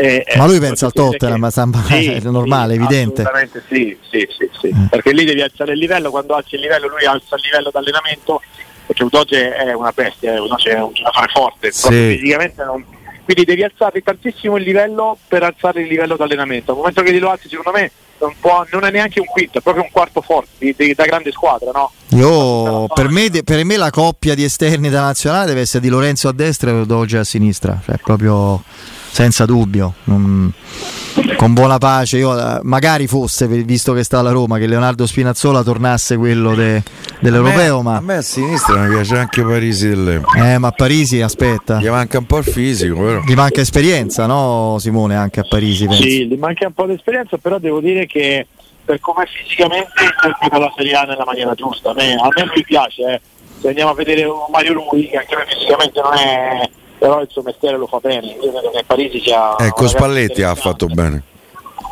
eh, 0.00 0.24
ma 0.36 0.46
lui 0.46 0.60
pensa 0.60 0.86
al 0.86 0.92
Tottenham, 0.92 1.50
che... 1.88 2.02
sì, 2.02 2.12
è 2.12 2.20
normale, 2.30 2.74
sì, 2.74 2.78
evidente. 2.78 3.22
Assolutamente 3.22 3.64
sì, 3.68 3.98
sì, 4.08 4.28
sì, 4.30 4.48
sì. 4.60 4.72
Mm. 4.72 4.86
perché 4.86 5.12
lì 5.12 5.24
devi 5.24 5.42
alzare 5.42 5.72
il 5.72 5.78
livello, 5.80 6.10
quando 6.10 6.34
alzi 6.34 6.54
il 6.54 6.60
livello 6.60 6.86
lui 6.86 7.04
alza 7.04 7.34
il 7.34 7.42
livello 7.42 7.70
d'allenamento, 7.72 8.40
perché 8.86 9.02
Udoge 9.02 9.52
è 9.56 9.72
una 9.72 9.90
bestia, 9.92 10.40
Udoge 10.40 10.70
è 10.70 10.80
un 10.80 10.92
giocatore 10.92 11.26
forte, 11.32 11.72
sì. 11.72 12.16
fisicamente 12.16 12.62
non... 12.62 12.84
quindi 13.28 13.44
devi 13.44 13.62
alzare 13.62 14.00
tantissimo 14.00 14.56
il 14.56 14.62
livello 14.62 15.18
per 15.28 15.42
alzare 15.42 15.82
il 15.82 15.88
livello 15.88 16.16
d'allenamento. 16.16 16.70
Al 16.70 16.78
momento 16.78 17.02
che 17.02 17.10
li 17.10 17.18
lo 17.18 17.28
alzi 17.28 17.46
secondo 17.46 17.78
me 17.78 17.90
non, 18.70 18.84
è 18.86 18.90
neanche 18.90 19.20
un 19.20 19.26
quinto, 19.26 19.58
è 19.58 19.60
proprio 19.60 19.84
un 19.84 19.90
quarto 19.92 20.22
forte 20.22 20.48
di, 20.56 20.74
di, 20.74 20.94
da 20.94 21.04
grande 21.04 21.30
squadra. 21.30 21.70
No? 21.70 21.92
Io, 22.16 22.86
per, 22.86 23.10
me, 23.10 23.28
per, 23.44 23.62
me, 23.66 23.76
la 23.76 23.90
coppia 23.90 24.34
di 24.34 24.44
esterni 24.44 24.88
da 24.88 25.02
nazionale 25.02 25.44
deve 25.44 25.60
essere 25.60 25.80
di 25.80 25.90
Lorenzo 25.90 26.28
a 26.28 26.32
destra 26.32 26.70
e 26.70 26.72
Udoge 26.72 27.18
a 27.18 27.24
sinistra, 27.24 27.78
cioè 27.84 27.96
proprio 27.98 28.62
senza 29.18 29.46
dubbio. 29.46 29.94
Non 30.04 30.52
con 31.34 31.52
buona 31.52 31.78
pace, 31.78 32.18
io, 32.18 32.38
eh, 32.38 32.60
magari 32.62 33.08
fosse, 33.08 33.48
visto 33.48 33.92
che 33.92 34.04
sta 34.04 34.20
alla 34.20 34.30
Roma, 34.30 34.58
che 34.58 34.68
Leonardo 34.68 35.06
Spinazzola 35.06 35.64
tornasse 35.64 36.16
quello 36.16 36.54
de, 36.54 36.80
dell'Europeo. 37.18 37.78
A 37.78 37.82
me, 37.82 37.90
ma... 37.90 37.96
a 37.96 38.00
me 38.00 38.16
a 38.18 38.22
sinistra 38.22 38.80
mi 38.80 38.94
piace 38.94 39.16
anche 39.16 39.42
Parisi 39.42 39.88
delle... 39.88 40.22
Eh, 40.36 40.58
ma 40.58 40.70
Parisi 40.70 41.20
aspetta. 41.20 41.80
Gli 41.80 41.88
manca 41.88 42.18
un 42.18 42.26
po' 42.26 42.38
il 42.38 42.44
fisico, 42.44 42.96
però. 42.96 43.20
Gli 43.26 43.34
manca 43.34 43.60
esperienza, 43.60 44.26
no 44.26 44.76
Simone, 44.78 45.16
anche 45.16 45.40
a 45.40 45.44
Parisi? 45.48 45.86
Penso. 45.86 46.02
Sì, 46.02 46.26
gli 46.28 46.38
manca 46.38 46.68
un 46.68 46.74
po' 46.74 46.86
di 46.86 46.92
esperienza, 46.92 47.38
però 47.38 47.58
devo 47.58 47.80
dire 47.80 48.06
che 48.06 48.46
per 48.84 49.00
come 49.00 49.26
fisicamente 49.26 49.90
interpreta 50.00 50.58
la 50.58 50.72
Serie 50.76 50.94
A 50.94 51.02
nella 51.02 51.24
maniera 51.24 51.54
giusta. 51.54 51.90
A 51.90 51.94
me, 51.94 52.14
a 52.14 52.28
me 52.36 52.50
mi 52.54 52.62
piace, 52.62 53.02
eh. 53.02 53.20
se 53.60 53.66
andiamo 53.66 53.90
a 53.90 53.94
vedere 53.94 54.24
Mario 54.52 54.74
Rui, 54.74 55.08
che 55.08 55.16
anche 55.16 55.34
a 55.34 55.38
me 55.38 55.46
fisicamente 55.48 56.00
non 56.00 56.14
è 56.14 56.70
però 56.98 57.20
il 57.20 57.28
suo 57.30 57.42
mestiere 57.42 57.76
lo 57.76 57.86
fa 57.86 57.98
bene. 57.98 58.26
Io 58.26 58.50
credo 58.50 58.70
che 58.70 58.84
Parisi 58.84 59.20
sia. 59.20 59.56
Ecco, 59.58 59.86
Spalletti 59.86 60.42
ha 60.42 60.54
fatto 60.54 60.86
bene. 60.86 61.22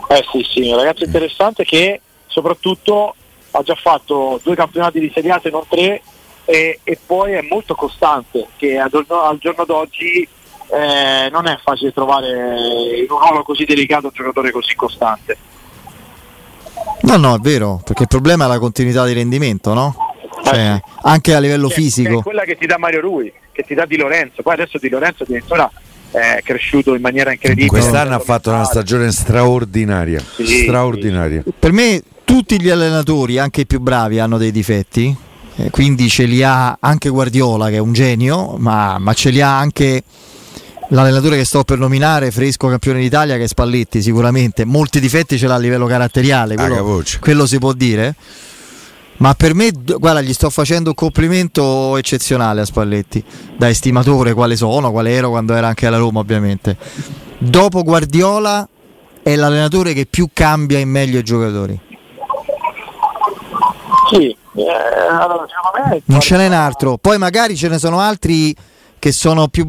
Eh 0.08 0.24
sì, 0.30 0.46
sì, 0.48 0.70
un 0.70 0.76
ragazzo 0.76 1.04
interessante 1.04 1.64
che 1.64 2.00
soprattutto 2.26 3.14
ha 3.52 3.62
già 3.62 3.74
fatto 3.74 4.38
due 4.42 4.54
campionati 4.54 5.00
di 5.00 5.10
Serie 5.14 5.32
A 5.32 5.40
se 5.42 5.50
non 5.50 5.62
tre 5.68 6.02
e, 6.44 6.80
e 6.82 6.98
poi 7.04 7.32
è 7.32 7.42
molto 7.42 7.74
costante, 7.74 8.46
che 8.56 8.78
ad, 8.78 8.92
al 8.94 9.38
giorno 9.38 9.64
d'oggi 9.64 10.28
eh, 10.68 11.28
non 11.30 11.46
è 11.46 11.58
facile 11.62 11.92
trovare 11.92 12.28
in 12.98 13.06
un 13.08 13.18
ruolo 13.18 13.42
così 13.42 13.64
delicato 13.64 14.06
un 14.06 14.12
giocatore 14.14 14.50
così 14.50 14.74
costante. 14.74 15.36
No, 17.02 17.16
no, 17.16 17.34
è 17.34 17.38
vero, 17.38 17.80
perché 17.84 18.02
il 18.02 18.08
problema 18.08 18.44
è 18.44 18.48
la 18.48 18.58
continuità 18.58 19.04
di 19.04 19.12
rendimento, 19.12 19.74
no? 19.74 19.94
Cioè, 20.44 20.80
anche 21.02 21.34
a 21.34 21.40
livello 21.40 21.68
cioè, 21.68 21.78
fisico. 21.78 22.20
È 22.20 22.22
quella 22.22 22.44
che 22.44 22.56
ti 22.56 22.66
dà 22.66 22.78
Mario 22.78 23.00
Rui 23.00 23.32
che 23.56 23.62
ti 23.62 23.74
dà 23.74 23.86
Di 23.86 23.96
Lorenzo, 23.96 24.42
poi 24.42 24.52
adesso 24.52 24.76
Di 24.78 24.90
Lorenzo 24.90 25.22
addirittura 25.22 25.70
è 26.10 26.40
cresciuto 26.44 26.94
in 26.94 27.00
maniera 27.00 27.32
incredibile. 27.32 27.68
Quest'anno 27.68 28.14
ha 28.14 28.18
fatto 28.18 28.50
una 28.50 28.64
stagione 28.64 29.10
straordinaria, 29.10 30.22
sì, 30.34 30.62
straordinaria. 30.62 31.42
Sì. 31.42 31.52
Per 31.58 31.72
me 31.72 32.02
tutti 32.24 32.60
gli 32.60 32.68
allenatori, 32.68 33.38
anche 33.38 33.62
i 33.62 33.66
più 33.66 33.80
bravi, 33.80 34.18
hanno 34.18 34.36
dei 34.36 34.52
difetti, 34.52 35.14
eh, 35.56 35.70
quindi 35.70 36.08
ce 36.08 36.24
li 36.24 36.42
ha 36.42 36.76
anche 36.78 37.08
Guardiola 37.08 37.70
che 37.70 37.76
è 37.76 37.80
un 37.80 37.92
genio, 37.92 38.56
ma, 38.58 38.98
ma 38.98 39.14
ce 39.14 39.30
li 39.30 39.40
ha 39.40 39.58
anche 39.58 40.02
l'allenatore 40.90 41.36
che 41.36 41.44
sto 41.44 41.64
per 41.64 41.78
nominare, 41.78 42.30
fresco 42.30 42.68
campione 42.68 43.00
d'Italia, 43.00 43.36
che 43.36 43.44
è 43.44 43.48
Spalletti 43.48 44.02
sicuramente. 44.02 44.64
Molti 44.64 45.00
difetti 45.00 45.38
ce 45.38 45.46
l'ha 45.46 45.54
a 45.54 45.58
livello 45.58 45.86
caratteriale, 45.86 46.56
quello, 46.56 47.02
quello 47.20 47.46
si 47.46 47.58
può 47.58 47.72
dire. 47.72 48.14
Ma 49.18 49.34
per 49.34 49.54
me, 49.54 49.70
guarda, 49.72 50.20
gli 50.20 50.32
sto 50.32 50.50
facendo 50.50 50.90
un 50.90 50.94
complimento 50.94 51.96
eccezionale 51.96 52.60
a 52.60 52.64
Spalletti, 52.64 53.24
da 53.56 53.68
estimatore 53.68 54.34
quale 54.34 54.56
sono, 54.56 54.90
quale 54.90 55.12
ero 55.12 55.30
quando 55.30 55.54
era 55.54 55.68
anche 55.68 55.86
alla 55.86 55.96
Roma 55.96 56.20
ovviamente. 56.20 56.76
Dopo 57.38 57.82
Guardiola 57.82 58.68
è 59.22 59.34
l'allenatore 59.34 59.92
che 59.94 60.06
più 60.06 60.28
cambia 60.32 60.78
in 60.78 60.90
meglio 60.90 61.18
i 61.18 61.24
giocatori. 61.24 61.80
Sì, 64.10 64.28
eh, 64.28 64.70
allora, 65.10 65.46
non 66.04 66.20
ce 66.20 66.36
n'è 66.36 66.46
un 66.46 66.52
altro. 66.52 66.96
Poi 66.98 67.18
magari 67.18 67.56
ce 67.56 67.68
ne 67.68 67.78
sono 67.78 67.98
altri 67.98 68.54
che 68.98 69.12
sono 69.12 69.48
più 69.48 69.64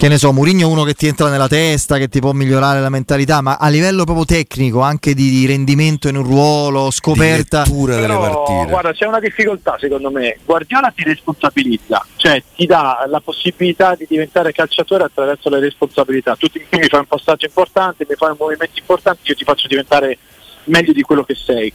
che 0.00 0.08
ne 0.08 0.16
so, 0.16 0.32
Murigno 0.32 0.66
è 0.66 0.70
uno 0.70 0.84
che 0.84 0.94
ti 0.94 1.08
entra 1.08 1.28
nella 1.28 1.46
testa, 1.46 1.98
che 1.98 2.08
ti 2.08 2.20
può 2.20 2.32
migliorare 2.32 2.80
la 2.80 2.88
mentalità, 2.88 3.42
ma 3.42 3.58
a 3.60 3.68
livello 3.68 4.04
proprio 4.04 4.24
tecnico, 4.24 4.80
anche 4.80 5.12
di, 5.12 5.28
di 5.28 5.44
rendimento 5.44 6.08
in 6.08 6.16
un 6.16 6.22
ruolo, 6.22 6.90
scoperta. 6.90 7.64
Di 7.64 7.84
delle 7.84 8.06
partite. 8.06 8.64
Guarda, 8.70 8.92
c'è 8.92 9.04
una 9.04 9.20
difficoltà 9.20 9.76
secondo 9.78 10.10
me. 10.10 10.38
Guardiola 10.42 10.90
ti 10.96 11.02
responsabilizza, 11.04 12.02
cioè 12.16 12.42
ti 12.56 12.64
dà 12.64 13.04
la 13.08 13.20
possibilità 13.20 13.94
di 13.94 14.06
diventare 14.08 14.52
calciatore 14.52 15.04
attraverso 15.04 15.50
le 15.50 15.60
responsabilità. 15.60 16.34
Tu 16.34 16.46
mi 16.54 16.88
fai 16.88 17.00
un 17.00 17.06
passaggio 17.06 17.44
importante, 17.44 18.06
mi 18.08 18.14
fai 18.16 18.30
un 18.30 18.36
movimento 18.38 18.78
importante, 18.78 19.20
io 19.24 19.34
ti 19.34 19.44
faccio 19.44 19.68
diventare 19.68 20.16
meglio 20.64 20.94
di 20.94 21.02
quello 21.02 21.24
che 21.24 21.34
sei. 21.34 21.70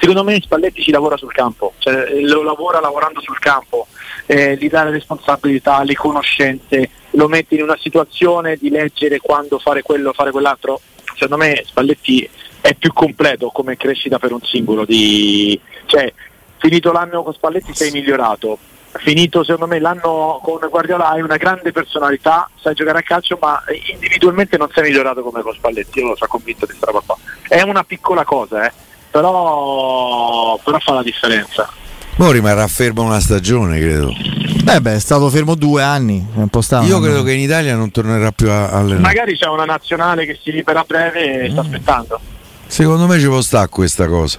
Secondo 0.00 0.24
me 0.24 0.40
Spalletti 0.40 0.80
ci 0.80 0.92
lavora 0.92 1.18
sul 1.18 1.30
campo, 1.30 1.74
cioè 1.76 2.22
lo 2.22 2.42
lavora 2.42 2.80
lavorando 2.80 3.20
sul 3.20 3.38
campo, 3.38 3.86
eh, 4.24 4.56
gli 4.56 4.70
dà 4.70 4.84
le 4.84 4.92
responsabilità, 4.92 5.82
le 5.82 5.92
conoscenze, 5.92 6.88
lo 7.10 7.28
metti 7.28 7.56
in 7.56 7.62
una 7.62 7.76
situazione 7.78 8.56
di 8.56 8.70
leggere 8.70 9.20
quando 9.20 9.58
fare 9.58 9.82
quello, 9.82 10.14
fare 10.14 10.30
quell'altro. 10.30 10.80
Secondo 11.12 11.36
me 11.36 11.62
Spalletti 11.66 12.26
è 12.62 12.72
più 12.76 12.94
completo 12.94 13.50
come 13.50 13.76
crescita 13.76 14.18
per 14.18 14.32
un 14.32 14.40
singolo. 14.40 14.86
Di... 14.86 15.60
Cioè, 15.84 16.10
finito 16.56 16.92
l'anno 16.92 17.22
con 17.22 17.34
Spalletti 17.34 17.74
sei 17.74 17.90
migliorato. 17.90 18.56
Finito 18.92 19.44
secondo 19.44 19.66
me 19.66 19.78
l'anno 19.80 20.40
con 20.42 20.66
Guardiola 20.66 21.10
hai 21.10 21.20
una 21.20 21.36
grande 21.36 21.72
personalità, 21.72 22.48
sai 22.58 22.74
giocare 22.74 23.00
a 23.00 23.02
calcio, 23.02 23.36
ma 23.38 23.62
individualmente 23.92 24.56
non 24.56 24.70
sei 24.72 24.84
migliorato 24.84 25.22
come 25.22 25.42
con 25.42 25.52
Spalletti, 25.52 25.98
io 25.98 26.08
lo 26.08 26.16
sono 26.16 26.30
convinto 26.30 26.64
di 26.64 26.72
questa 26.72 26.90
roba 26.90 27.16
È 27.46 27.60
una 27.60 27.84
piccola 27.84 28.24
cosa, 28.24 28.64
eh 28.64 28.88
però, 29.10 30.58
però 30.62 30.78
fa 30.78 30.94
la 30.94 31.02
differenza. 31.02 31.68
Ora 32.18 32.32
rimarrà 32.32 32.66
fermo 32.66 33.02
una 33.02 33.20
stagione, 33.20 33.78
credo. 33.78 34.12
Eh 34.68 34.80
beh, 34.80 34.96
è 34.96 34.98
stato 35.00 35.30
fermo 35.30 35.54
due 35.54 35.82
anni. 35.82 36.24
È 36.34 36.38
un 36.38 36.48
po' 36.48 36.60
stato, 36.60 36.84
Io 36.84 37.00
credo 37.00 37.22
che 37.22 37.32
in 37.32 37.40
Italia 37.40 37.74
non 37.74 37.90
tornerà 37.90 38.30
più 38.30 38.50
a 38.50 38.70
allenare. 38.70 39.00
Magari 39.00 39.36
c'è 39.36 39.46
una 39.46 39.64
nazionale 39.64 40.26
che 40.26 40.38
si 40.42 40.52
libera 40.52 40.80
a 40.80 40.84
breve 40.86 41.44
e 41.44 41.50
sta 41.50 41.62
aspettando. 41.62 42.20
Secondo 42.66 43.06
me 43.06 43.18
ci 43.18 43.26
può 43.26 43.40
stare 43.40 43.68
questa 43.68 44.06
cosa. 44.06 44.38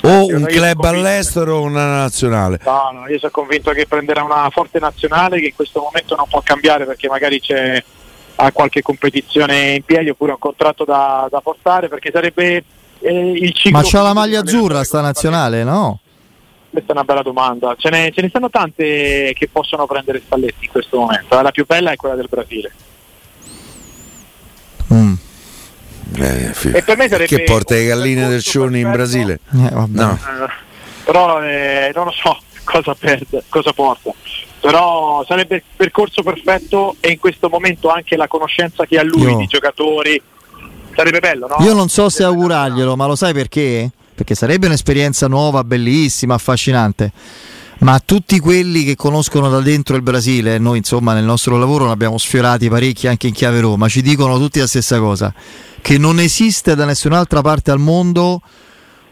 O 0.00 0.24
Io 0.24 0.36
un 0.36 0.44
club 0.44 0.84
all'estero 0.84 1.56
o 1.56 1.62
una 1.62 1.86
nazionale. 1.86 2.58
No, 2.64 2.90
no, 2.92 3.08
io 3.08 3.18
sono 3.18 3.32
convinto 3.32 3.70
che 3.72 3.86
prenderà 3.86 4.22
una 4.22 4.48
forte 4.50 4.78
nazionale 4.78 5.40
che 5.40 5.46
in 5.46 5.54
questo 5.54 5.80
momento 5.80 6.16
non 6.16 6.26
può 6.28 6.42
cambiare 6.42 6.84
perché 6.84 7.08
magari 7.08 7.40
c'è 7.40 7.82
ha 8.36 8.50
qualche 8.52 8.82
competizione 8.82 9.74
in 9.74 9.82
piedi 9.84 10.08
oppure 10.08 10.32
un 10.32 10.38
contratto 10.38 10.84
da, 10.84 11.28
da 11.30 11.40
portare 11.40 11.88
perché 11.88 12.10
sarebbe 12.12 12.64
eh, 13.04 13.30
il 13.32 13.52
ciclo. 13.52 13.78
Ma 13.78 13.84
c'ha 13.84 14.02
la 14.02 14.12
maglia 14.14 14.40
azzurra 14.40 14.82
sta 14.84 15.00
nazionale, 15.00 15.62
no? 15.64 16.00
Questa 16.70 16.90
è 16.92 16.94
una 16.96 17.04
bella 17.04 17.22
domanda. 17.22 17.76
Ce 17.78 17.88
ne, 17.90 18.10
ce 18.12 18.20
ne 18.22 18.28
stanno 18.28 18.50
tante 18.50 19.32
che 19.36 19.48
possono 19.50 19.86
prendere 19.86 20.20
Spalletti 20.24 20.64
in 20.64 20.70
questo 20.70 20.98
momento. 20.98 21.40
La 21.40 21.50
più 21.52 21.64
bella 21.66 21.92
è 21.92 21.96
quella 21.96 22.16
del 22.16 22.26
Brasile. 22.28 22.72
Mm. 24.92 25.14
Eh, 26.16 26.52
E 26.72 26.82
per 26.82 26.96
me 26.96 27.08
sarebbe 27.08 27.26
che 27.26 27.42
porta 27.44 27.74
le 27.74 27.86
galline 27.86 28.28
del 28.28 28.42
Cioni 28.42 28.80
in. 28.80 28.90
Brasile? 28.90 29.40
Eh, 29.52 29.70
vabbè. 29.70 30.00
No. 30.02 30.12
Eh, 30.14 30.50
però 31.04 31.42
eh, 31.42 31.92
non 31.94 32.06
lo 32.06 32.12
so 32.12 32.38
cosa 32.64 32.94
perde, 32.94 33.44
cosa 33.48 33.72
porta. 33.72 34.10
Però 34.60 35.24
sarebbe 35.28 35.56
il 35.56 35.62
percorso 35.76 36.22
perfetto 36.22 36.96
e 37.00 37.10
in 37.10 37.18
questo 37.18 37.48
momento 37.48 37.90
anche 37.90 38.16
la 38.16 38.26
conoscenza 38.28 38.86
che 38.86 38.98
ha 38.98 39.02
lui 39.02 39.22
Io- 39.30 39.36
di 39.36 39.46
giocatori. 39.46 40.20
Sarebbe 40.94 41.20
bello, 41.20 41.46
no? 41.46 41.64
Io 41.64 41.74
non 41.74 41.88
so 41.88 42.08
se 42.08 42.22
augurarglielo, 42.24 42.96
ma 42.96 43.06
lo 43.06 43.16
sai 43.16 43.32
perché? 43.32 43.90
Perché 44.14 44.34
sarebbe 44.34 44.66
un'esperienza 44.66 45.26
nuova, 45.26 45.64
bellissima, 45.64 46.34
affascinante. 46.34 47.12
Ma 47.78 48.00
tutti 48.02 48.38
quelli 48.38 48.84
che 48.84 48.94
conoscono 48.94 49.50
da 49.50 49.60
dentro 49.60 49.96
il 49.96 50.02
Brasile, 50.02 50.58
noi 50.58 50.78
insomma 50.78 51.12
nel 51.12 51.24
nostro 51.24 51.58
lavoro 51.58 51.86
ne 51.86 51.92
abbiamo 51.92 52.16
sfiorati 52.18 52.68
parecchi 52.68 53.08
anche 53.08 53.26
in 53.26 53.34
chiave 53.34 53.60
Roma, 53.60 53.88
ci 53.88 54.00
dicono 54.00 54.38
tutti 54.38 54.60
la 54.60 54.66
stessa 54.66 54.98
cosa, 55.00 55.34
che 55.82 55.98
non 55.98 56.20
esiste 56.20 56.76
da 56.76 56.84
nessun'altra 56.84 57.42
parte 57.42 57.72
al 57.72 57.80
mondo 57.80 58.40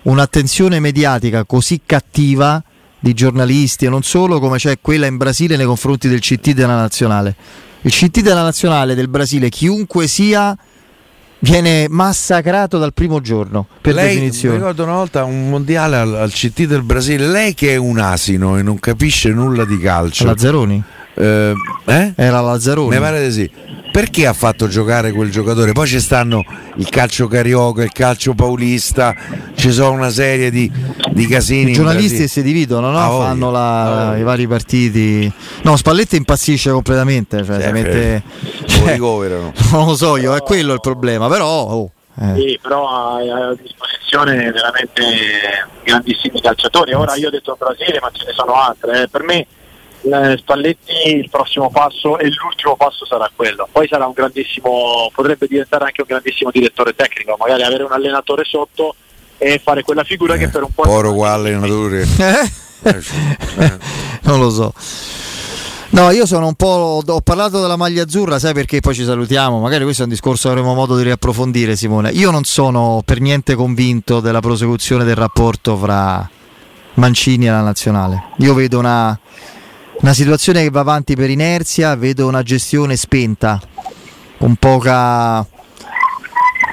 un'attenzione 0.02 0.80
mediatica 0.80 1.44
così 1.44 1.82
cattiva 1.84 2.62
di 2.98 3.14
giornalisti 3.14 3.84
e 3.84 3.88
non 3.88 4.02
solo 4.02 4.38
come 4.38 4.58
c'è 4.58 4.78
quella 4.80 5.06
in 5.06 5.16
Brasile 5.16 5.56
nei 5.56 5.66
confronti 5.66 6.08
del 6.08 6.20
CT 6.20 6.52
della 6.52 6.76
nazionale. 6.76 7.34
Il 7.82 7.90
CT 7.90 8.20
della 8.20 8.44
nazionale 8.44 8.94
del 8.94 9.08
Brasile, 9.08 9.48
chiunque 9.48 10.06
sia, 10.06 10.56
viene 11.42 11.86
massacrato 11.88 12.78
dal 12.78 12.92
primo 12.92 13.20
giorno, 13.20 13.66
per 13.80 13.94
lei, 13.94 14.06
mi 14.06 14.14
definizione. 14.14 14.56
ricordo 14.56 14.82
una 14.84 14.94
volta 14.94 15.24
un 15.24 15.48
mondiale 15.48 15.96
al, 15.96 16.14
al 16.14 16.30
CT 16.30 16.64
del 16.64 16.82
Brasile, 16.82 17.26
lei 17.26 17.54
che 17.54 17.72
è 17.72 17.76
un 17.76 17.98
asino 17.98 18.58
e 18.58 18.62
non 18.62 18.78
capisce 18.78 19.30
nulla 19.30 19.64
di 19.64 19.78
calcio. 19.78 20.24
Lazzaroni? 20.24 20.82
Eh, 21.14 21.54
eh? 21.84 22.12
Era 22.14 22.40
Lazzaroni. 22.40 22.94
Mi 22.94 23.00
pare 23.00 23.26
di 23.26 23.32
sì. 23.32 23.50
Perché 23.92 24.26
ha 24.26 24.32
fatto 24.32 24.68
giocare 24.68 25.12
quel 25.12 25.30
giocatore? 25.30 25.72
Poi 25.72 25.86
ci 25.86 26.00
stanno 26.00 26.42
il 26.76 26.88
calcio 26.88 27.26
carioca, 27.28 27.82
il 27.82 27.92
calcio 27.92 28.32
paulista, 28.32 29.14
ci 29.54 29.70
sono 29.70 29.90
una 29.92 30.08
serie 30.08 30.50
di, 30.50 30.70
di 31.10 31.26
casini. 31.26 31.70
I 31.72 31.74
giornalisti 31.74 32.26
si 32.26 32.42
dividono, 32.42 32.90
no? 32.90 32.98
Ah, 32.98 33.26
fanno 33.26 33.50
la- 33.50 34.08
Ah, 34.12 34.16
i 34.16 34.22
vari 34.22 34.46
partiti. 34.46 35.30
No, 35.62 35.76
Spalletti 35.76 36.16
impazzisce 36.16 36.70
completamente. 36.70 37.44
Cioè, 37.44 37.60
Sì, 37.60 37.66
si 37.66 37.70
mette- 37.72 38.22
cioè, 38.66 38.96
non 38.96 39.86
lo 39.86 39.94
so 39.94 40.16
io, 40.16 40.34
è 40.34 40.40
quello 40.40 40.72
il 40.72 40.80
problema. 40.80 41.28
Però, 41.28 41.46
oh, 41.46 41.90
eh. 42.18 42.34
Sì, 42.34 42.58
però 42.62 42.88
ha 42.88 43.16
a 43.16 43.54
disposizione 43.60 44.50
veramente 44.52 45.02
grandissimi 45.84 46.40
calciatori. 46.40 46.94
Ora 46.94 47.14
io 47.16 47.28
ho 47.28 47.30
detto 47.30 47.56
Brasile, 47.58 47.98
ma 48.00 48.08
ce 48.10 48.24
ne 48.26 48.32
sono 48.32 48.54
altre. 48.54 49.02
eh. 49.02 49.08
Per 49.08 49.22
me 49.22 49.46
Spalletti 50.36 51.16
il 51.16 51.30
prossimo 51.30 51.70
passo 51.70 52.18
e 52.18 52.28
l'ultimo 52.28 52.76
passo 52.76 53.06
sarà 53.06 53.30
quello. 53.34 53.68
Poi 53.70 53.86
sarà 53.86 54.06
un 54.06 54.12
grandissimo, 54.12 55.10
potrebbe 55.14 55.46
diventare 55.46 55.84
anche 55.84 56.00
un 56.00 56.06
grandissimo 56.08 56.50
direttore 56.50 56.94
tecnico, 56.94 57.36
magari 57.38 57.62
avere 57.62 57.84
un 57.84 57.92
allenatore 57.92 58.44
sotto 58.44 58.96
e 59.38 59.60
fare 59.62 59.82
quella 59.82 60.04
figura 60.04 60.36
che 60.36 60.48
per 60.48 60.62
un 60.62 60.72
po' 60.72 60.82
Poro 60.82 61.12
qua 61.14 61.32
allenatore. 61.32 62.06
Eh? 62.84 63.78
non 64.22 64.40
lo 64.40 64.50
so. 64.50 64.72
No, 65.90 66.10
io 66.10 66.26
sono 66.26 66.46
un 66.48 66.54
po'. 66.54 67.02
Ho 67.06 67.20
parlato 67.20 67.60
della 67.60 67.76
maglia 67.76 68.02
azzurra, 68.02 68.38
sai 68.40 68.54
perché 68.54 68.80
poi 68.80 68.94
ci 68.94 69.04
salutiamo. 69.04 69.60
Magari 69.60 69.84
questo 69.84 70.02
è 70.02 70.04
un 70.06 70.10
discorso 70.10 70.48
che 70.48 70.54
avremo 70.54 70.74
modo 70.74 70.96
di 70.96 71.02
riapprofondire, 71.02 71.76
Simone. 71.76 72.10
Io 72.10 72.30
non 72.30 72.44
sono 72.44 73.02
per 73.04 73.20
niente 73.20 73.54
convinto 73.54 74.18
della 74.20 74.40
prosecuzione 74.40 75.04
del 75.04 75.14
rapporto 75.14 75.76
fra 75.76 76.28
Mancini 76.94 77.46
e 77.46 77.50
la 77.50 77.60
nazionale. 77.60 78.24
Io 78.38 78.54
vedo 78.54 78.78
una, 78.78 79.16
una 80.02 80.12
situazione 80.12 80.62
che 80.62 80.70
va 80.70 80.80
avanti 80.80 81.14
per 81.14 81.30
inerzia, 81.30 81.94
vedo 81.96 82.26
una 82.26 82.42
gestione 82.42 82.96
spenta, 82.96 83.60
con 84.38 84.56
poca. 84.56 85.46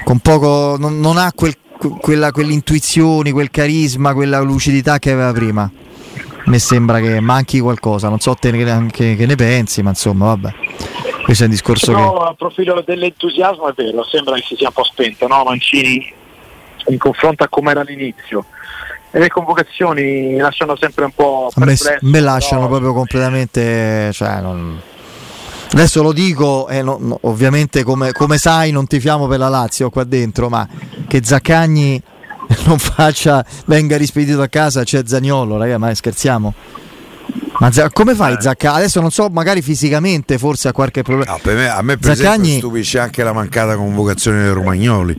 con 0.04 0.18
poco. 0.18 0.76
non, 0.78 0.98
non 1.00 1.16
ha 1.16 1.32
quel, 1.34 1.56
quella, 2.00 2.32
quell'intuizione, 2.32 3.32
quel 3.32 3.50
carisma, 3.50 4.12
quella 4.14 4.40
lucidità 4.40 4.98
che 4.98 5.12
aveva 5.12 5.32
prima. 5.32 5.70
Mi 6.46 6.58
sembra 6.58 6.98
che 7.00 7.20
manchi 7.20 7.60
qualcosa, 7.60 8.08
non 8.08 8.18
so 8.18 8.34
te 8.34 8.50
che, 8.50 8.86
che- 8.90 9.14
che 9.16 9.26
ne 9.26 9.34
pensi, 9.36 9.82
ma 9.82 9.90
insomma, 9.90 10.26
vabbè. 10.26 10.52
Questo 11.22 11.44
è 11.44 11.46
un 11.46 11.52
discorso 11.52 11.92
No, 11.92 12.12
che. 12.14 12.24
a 12.30 12.34
profilo 12.34 12.82
dell'entusiasmo 12.84 13.68
è 13.68 13.72
vero, 13.76 14.02
sembra 14.04 14.34
che 14.34 14.42
si 14.48 14.56
sia 14.56 14.68
un 14.68 14.72
po' 14.74 14.82
spento, 14.84 15.28
no? 15.28 15.44
Mancini 15.44 16.12
in 16.88 16.98
confronto 16.98 17.44
a 17.44 17.48
come 17.48 17.70
era 17.70 17.82
all'inizio. 17.82 18.46
E 19.12 19.18
le 19.18 19.28
convocazioni 19.28 20.36
lasciano 20.36 20.76
sempre 20.76 21.04
un 21.04 21.12
po' 21.12 21.50
A 21.54 21.64
me, 21.64 21.76
me 22.02 22.20
lasciano 22.20 22.62
però- 22.62 22.70
proprio 22.78 22.92
completamente. 22.94 24.10
Cioè, 24.12 24.40
non- 24.40 24.80
Adesso 25.72 26.02
lo 26.02 26.12
dico, 26.12 26.68
e 26.68 26.82
no- 26.82 26.98
no, 27.00 27.18
ovviamente 27.22 27.82
come, 27.84 28.10
come 28.12 28.38
sai 28.38 28.72
non 28.72 28.86
tifiamo 28.86 29.26
per 29.28 29.38
la 29.38 29.48
Lazio 29.48 29.88
qua 29.90 30.02
dentro, 30.04 30.48
ma 30.48 30.66
che 31.06 31.20
Zaccagni 31.22 32.00
non 32.66 32.78
faccia, 32.78 33.44
venga 33.66 33.96
rispedito 33.96 34.42
a 34.42 34.48
casa, 34.48 34.82
c'è 34.82 35.02
Zagnolo, 35.06 35.56
ragazzi, 35.56 35.78
ma 35.78 35.94
scherziamo. 35.94 36.54
Ma 37.60 37.70
Za- 37.70 37.90
come 37.90 38.14
fai 38.16 38.34
Eh. 38.34 38.40
Zaccagni? 38.40 38.76
Adesso 38.78 39.00
non 39.00 39.10
so, 39.12 39.28
magari 39.30 39.62
fisicamente 39.62 40.38
forse 40.38 40.66
ha 40.68 40.72
qualche 40.72 41.02
problema. 41.02 41.32
No, 41.32 41.38
per 41.42 41.54
me- 41.56 41.68
a 41.68 41.82
me 41.82 41.96
per 41.98 42.16
Zaccagni- 42.16 42.42
esempio 42.48 42.68
stupisce 42.68 42.98
anche 42.98 43.22
la 43.22 43.32
mancata 43.32 43.76
convocazione 43.76 44.42
dei 44.42 44.52
Romagnoli. 44.52 45.16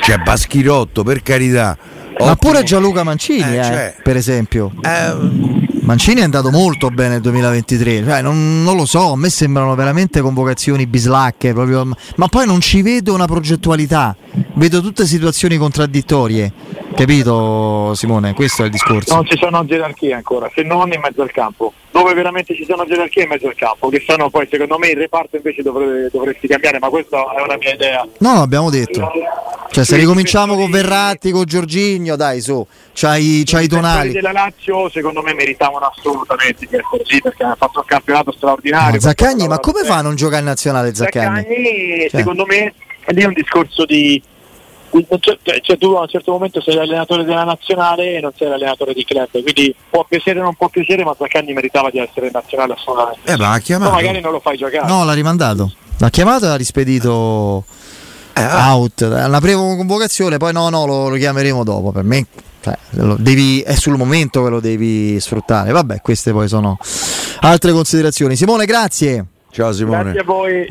Cioè 0.00 0.16
Baschirotto, 0.18 1.02
per 1.02 1.22
carità. 1.22 1.76
Ma 2.18 2.30
ottimo. 2.32 2.52
pure 2.52 2.62
Gianluca 2.62 3.02
Mancini, 3.02 3.54
Eh, 3.54 3.58
eh, 3.58 3.64
cioè- 3.64 3.94
per 4.02 4.16
esempio. 4.16 4.72
Eh, 4.82 5.62
Mancini 5.84 6.20
è 6.20 6.24
andato 6.24 6.50
molto 6.50 6.88
bene 6.88 7.10
nel 7.10 7.20
2023, 7.20 8.02
cioè, 8.04 8.22
non, 8.22 8.62
non 8.62 8.74
lo 8.74 8.86
so, 8.86 9.12
a 9.12 9.16
me 9.16 9.28
sembrano 9.28 9.74
veramente 9.74 10.22
convocazioni 10.22 10.86
bislacche, 10.86 11.52
proprio, 11.52 11.86
ma 12.16 12.26
poi 12.28 12.46
non 12.46 12.60
ci 12.62 12.80
vedo 12.80 13.12
una 13.12 13.26
progettualità, 13.26 14.16
vedo 14.54 14.80
tutte 14.80 15.04
situazioni 15.04 15.58
contraddittorie, 15.58 16.50
capito 16.94 17.92
Simone? 17.94 18.32
Questo 18.32 18.62
è 18.62 18.64
il 18.64 18.70
discorso. 18.70 19.14
Non 19.14 19.26
ci 19.26 19.36
sono 19.36 19.62
gerarchie 19.66 20.14
ancora, 20.14 20.50
se 20.54 20.62
non 20.62 20.90
in 20.90 21.00
mezzo 21.00 21.20
al 21.20 21.30
campo. 21.30 21.74
Dove 21.90 22.14
veramente 22.14 22.54
ci 22.56 22.64
sono 22.64 22.84
gerarchie 22.86 23.24
in 23.24 23.28
mezzo 23.28 23.46
al 23.46 23.54
campo, 23.54 23.88
che 23.90 24.02
sono 24.06 24.30
poi 24.30 24.48
secondo 24.50 24.78
me 24.78 24.88
il 24.88 24.96
reparto 24.96 25.36
invece 25.36 25.62
dovrebbe, 25.62 26.08
dovresti 26.10 26.46
cambiare, 26.48 26.78
ma 26.78 26.88
questa 26.88 27.18
è 27.36 27.42
una 27.42 27.56
mia 27.58 27.74
idea. 27.74 28.08
No, 28.18 28.34
l'abbiamo 28.38 28.70
detto. 28.70 29.10
Cioè, 29.70 29.84
se 29.84 29.96
ricominciamo 29.96 30.54
con 30.54 30.70
Verratti, 30.70 31.30
con 31.32 31.44
Giorginio, 31.44 32.14
dai 32.14 32.40
su, 32.40 32.64
c'hai, 32.92 33.42
c'hai 33.44 33.62
i 33.62 33.64
I 33.64 33.68
tonali. 33.68 34.12
della 34.12 34.30
Lazio 34.30 34.88
secondo 34.88 35.20
me 35.22 35.34
meritavano 35.34 35.86
assolutamente 35.86 36.60
di 36.60 36.66
essere 36.66 36.82
così 36.88 37.20
perché 37.20 37.42
hanno 37.42 37.56
fatto 37.56 37.80
un 37.80 37.84
campionato 37.86 38.32
straordinario. 38.32 38.94
No, 38.94 39.00
Zaccagni, 39.00 39.48
ma 39.48 39.58
come 39.58 39.82
fa 39.82 39.96
a 39.96 40.02
non 40.02 40.14
giocare 40.14 40.40
in 40.40 40.46
nazionale 40.46 40.94
Zaccagni? 40.94 41.36
Zaccagni, 41.42 42.08
Cioè. 42.08 42.20
secondo 42.20 42.44
me 42.46 42.72
è 43.00 43.12
lì 43.12 43.24
un 43.24 43.32
discorso 43.32 43.84
di 43.84 44.22
cioè, 45.18 45.36
cioè, 45.60 45.76
tu 45.76 45.86
a 45.94 46.02
un 46.02 46.08
certo 46.08 46.30
momento 46.30 46.60
sei 46.60 46.74
l'allenatore 46.76 47.24
della 47.24 47.42
nazionale 47.42 48.16
e 48.16 48.20
non 48.20 48.30
sei 48.38 48.46
l'allenatore 48.48 48.94
di 48.94 49.04
club 49.04 49.28
quindi 49.42 49.74
può 49.90 50.04
piacere 50.08 50.38
o 50.38 50.44
non 50.44 50.54
può 50.54 50.68
piacere 50.68 51.02
ma 51.02 51.16
Zaccagni 51.18 51.52
meritava 51.52 51.90
di 51.90 51.98
essere 51.98 52.26
in 52.26 52.32
nazionale 52.32 52.74
assolutamente 52.74 53.32
eh, 53.32 53.36
ma 53.36 53.46
ha 53.46 53.50
ma 53.50 53.58
chiamato. 53.58 53.90
magari 53.90 54.20
non 54.20 54.30
lo 54.30 54.38
fai 54.38 54.56
giocare 54.56 54.86
No, 54.86 55.04
l'ha 55.04 55.12
rimandato. 55.14 55.72
L'ha 55.98 56.10
chiamato 56.10 56.44
e 56.44 56.48
l'ha 56.48 56.54
rispedito 56.56 57.64
Eh, 57.68 57.72
ah, 58.34 58.74
out. 58.74 59.00
Una 59.00 59.40
convocazione, 59.40 60.36
poi 60.36 60.52
no, 60.52 60.68
no, 60.68 60.86
lo, 60.86 61.08
lo 61.08 61.16
chiameremo 61.16 61.64
dopo. 61.64 61.92
Per 61.92 62.04
me 62.04 62.26
cioè, 62.60 62.76
lo 62.90 63.16
devi- 63.18 63.60
è 63.60 63.74
sul 63.74 63.96
momento 63.96 64.42
che 64.42 64.50
lo 64.50 64.60
devi 64.60 65.18
sfruttare. 65.20 65.70
Vabbè, 65.70 66.00
queste 66.00 66.32
poi 66.32 66.48
sono 66.48 66.78
altre 67.40 67.72
considerazioni. 67.72 68.36
Simone, 68.36 68.64
grazie. 68.64 69.26
ciao 69.50 69.72
Simone. 69.72 70.02
grazie 70.02 70.20
a 70.20 70.24
voi 70.24 70.62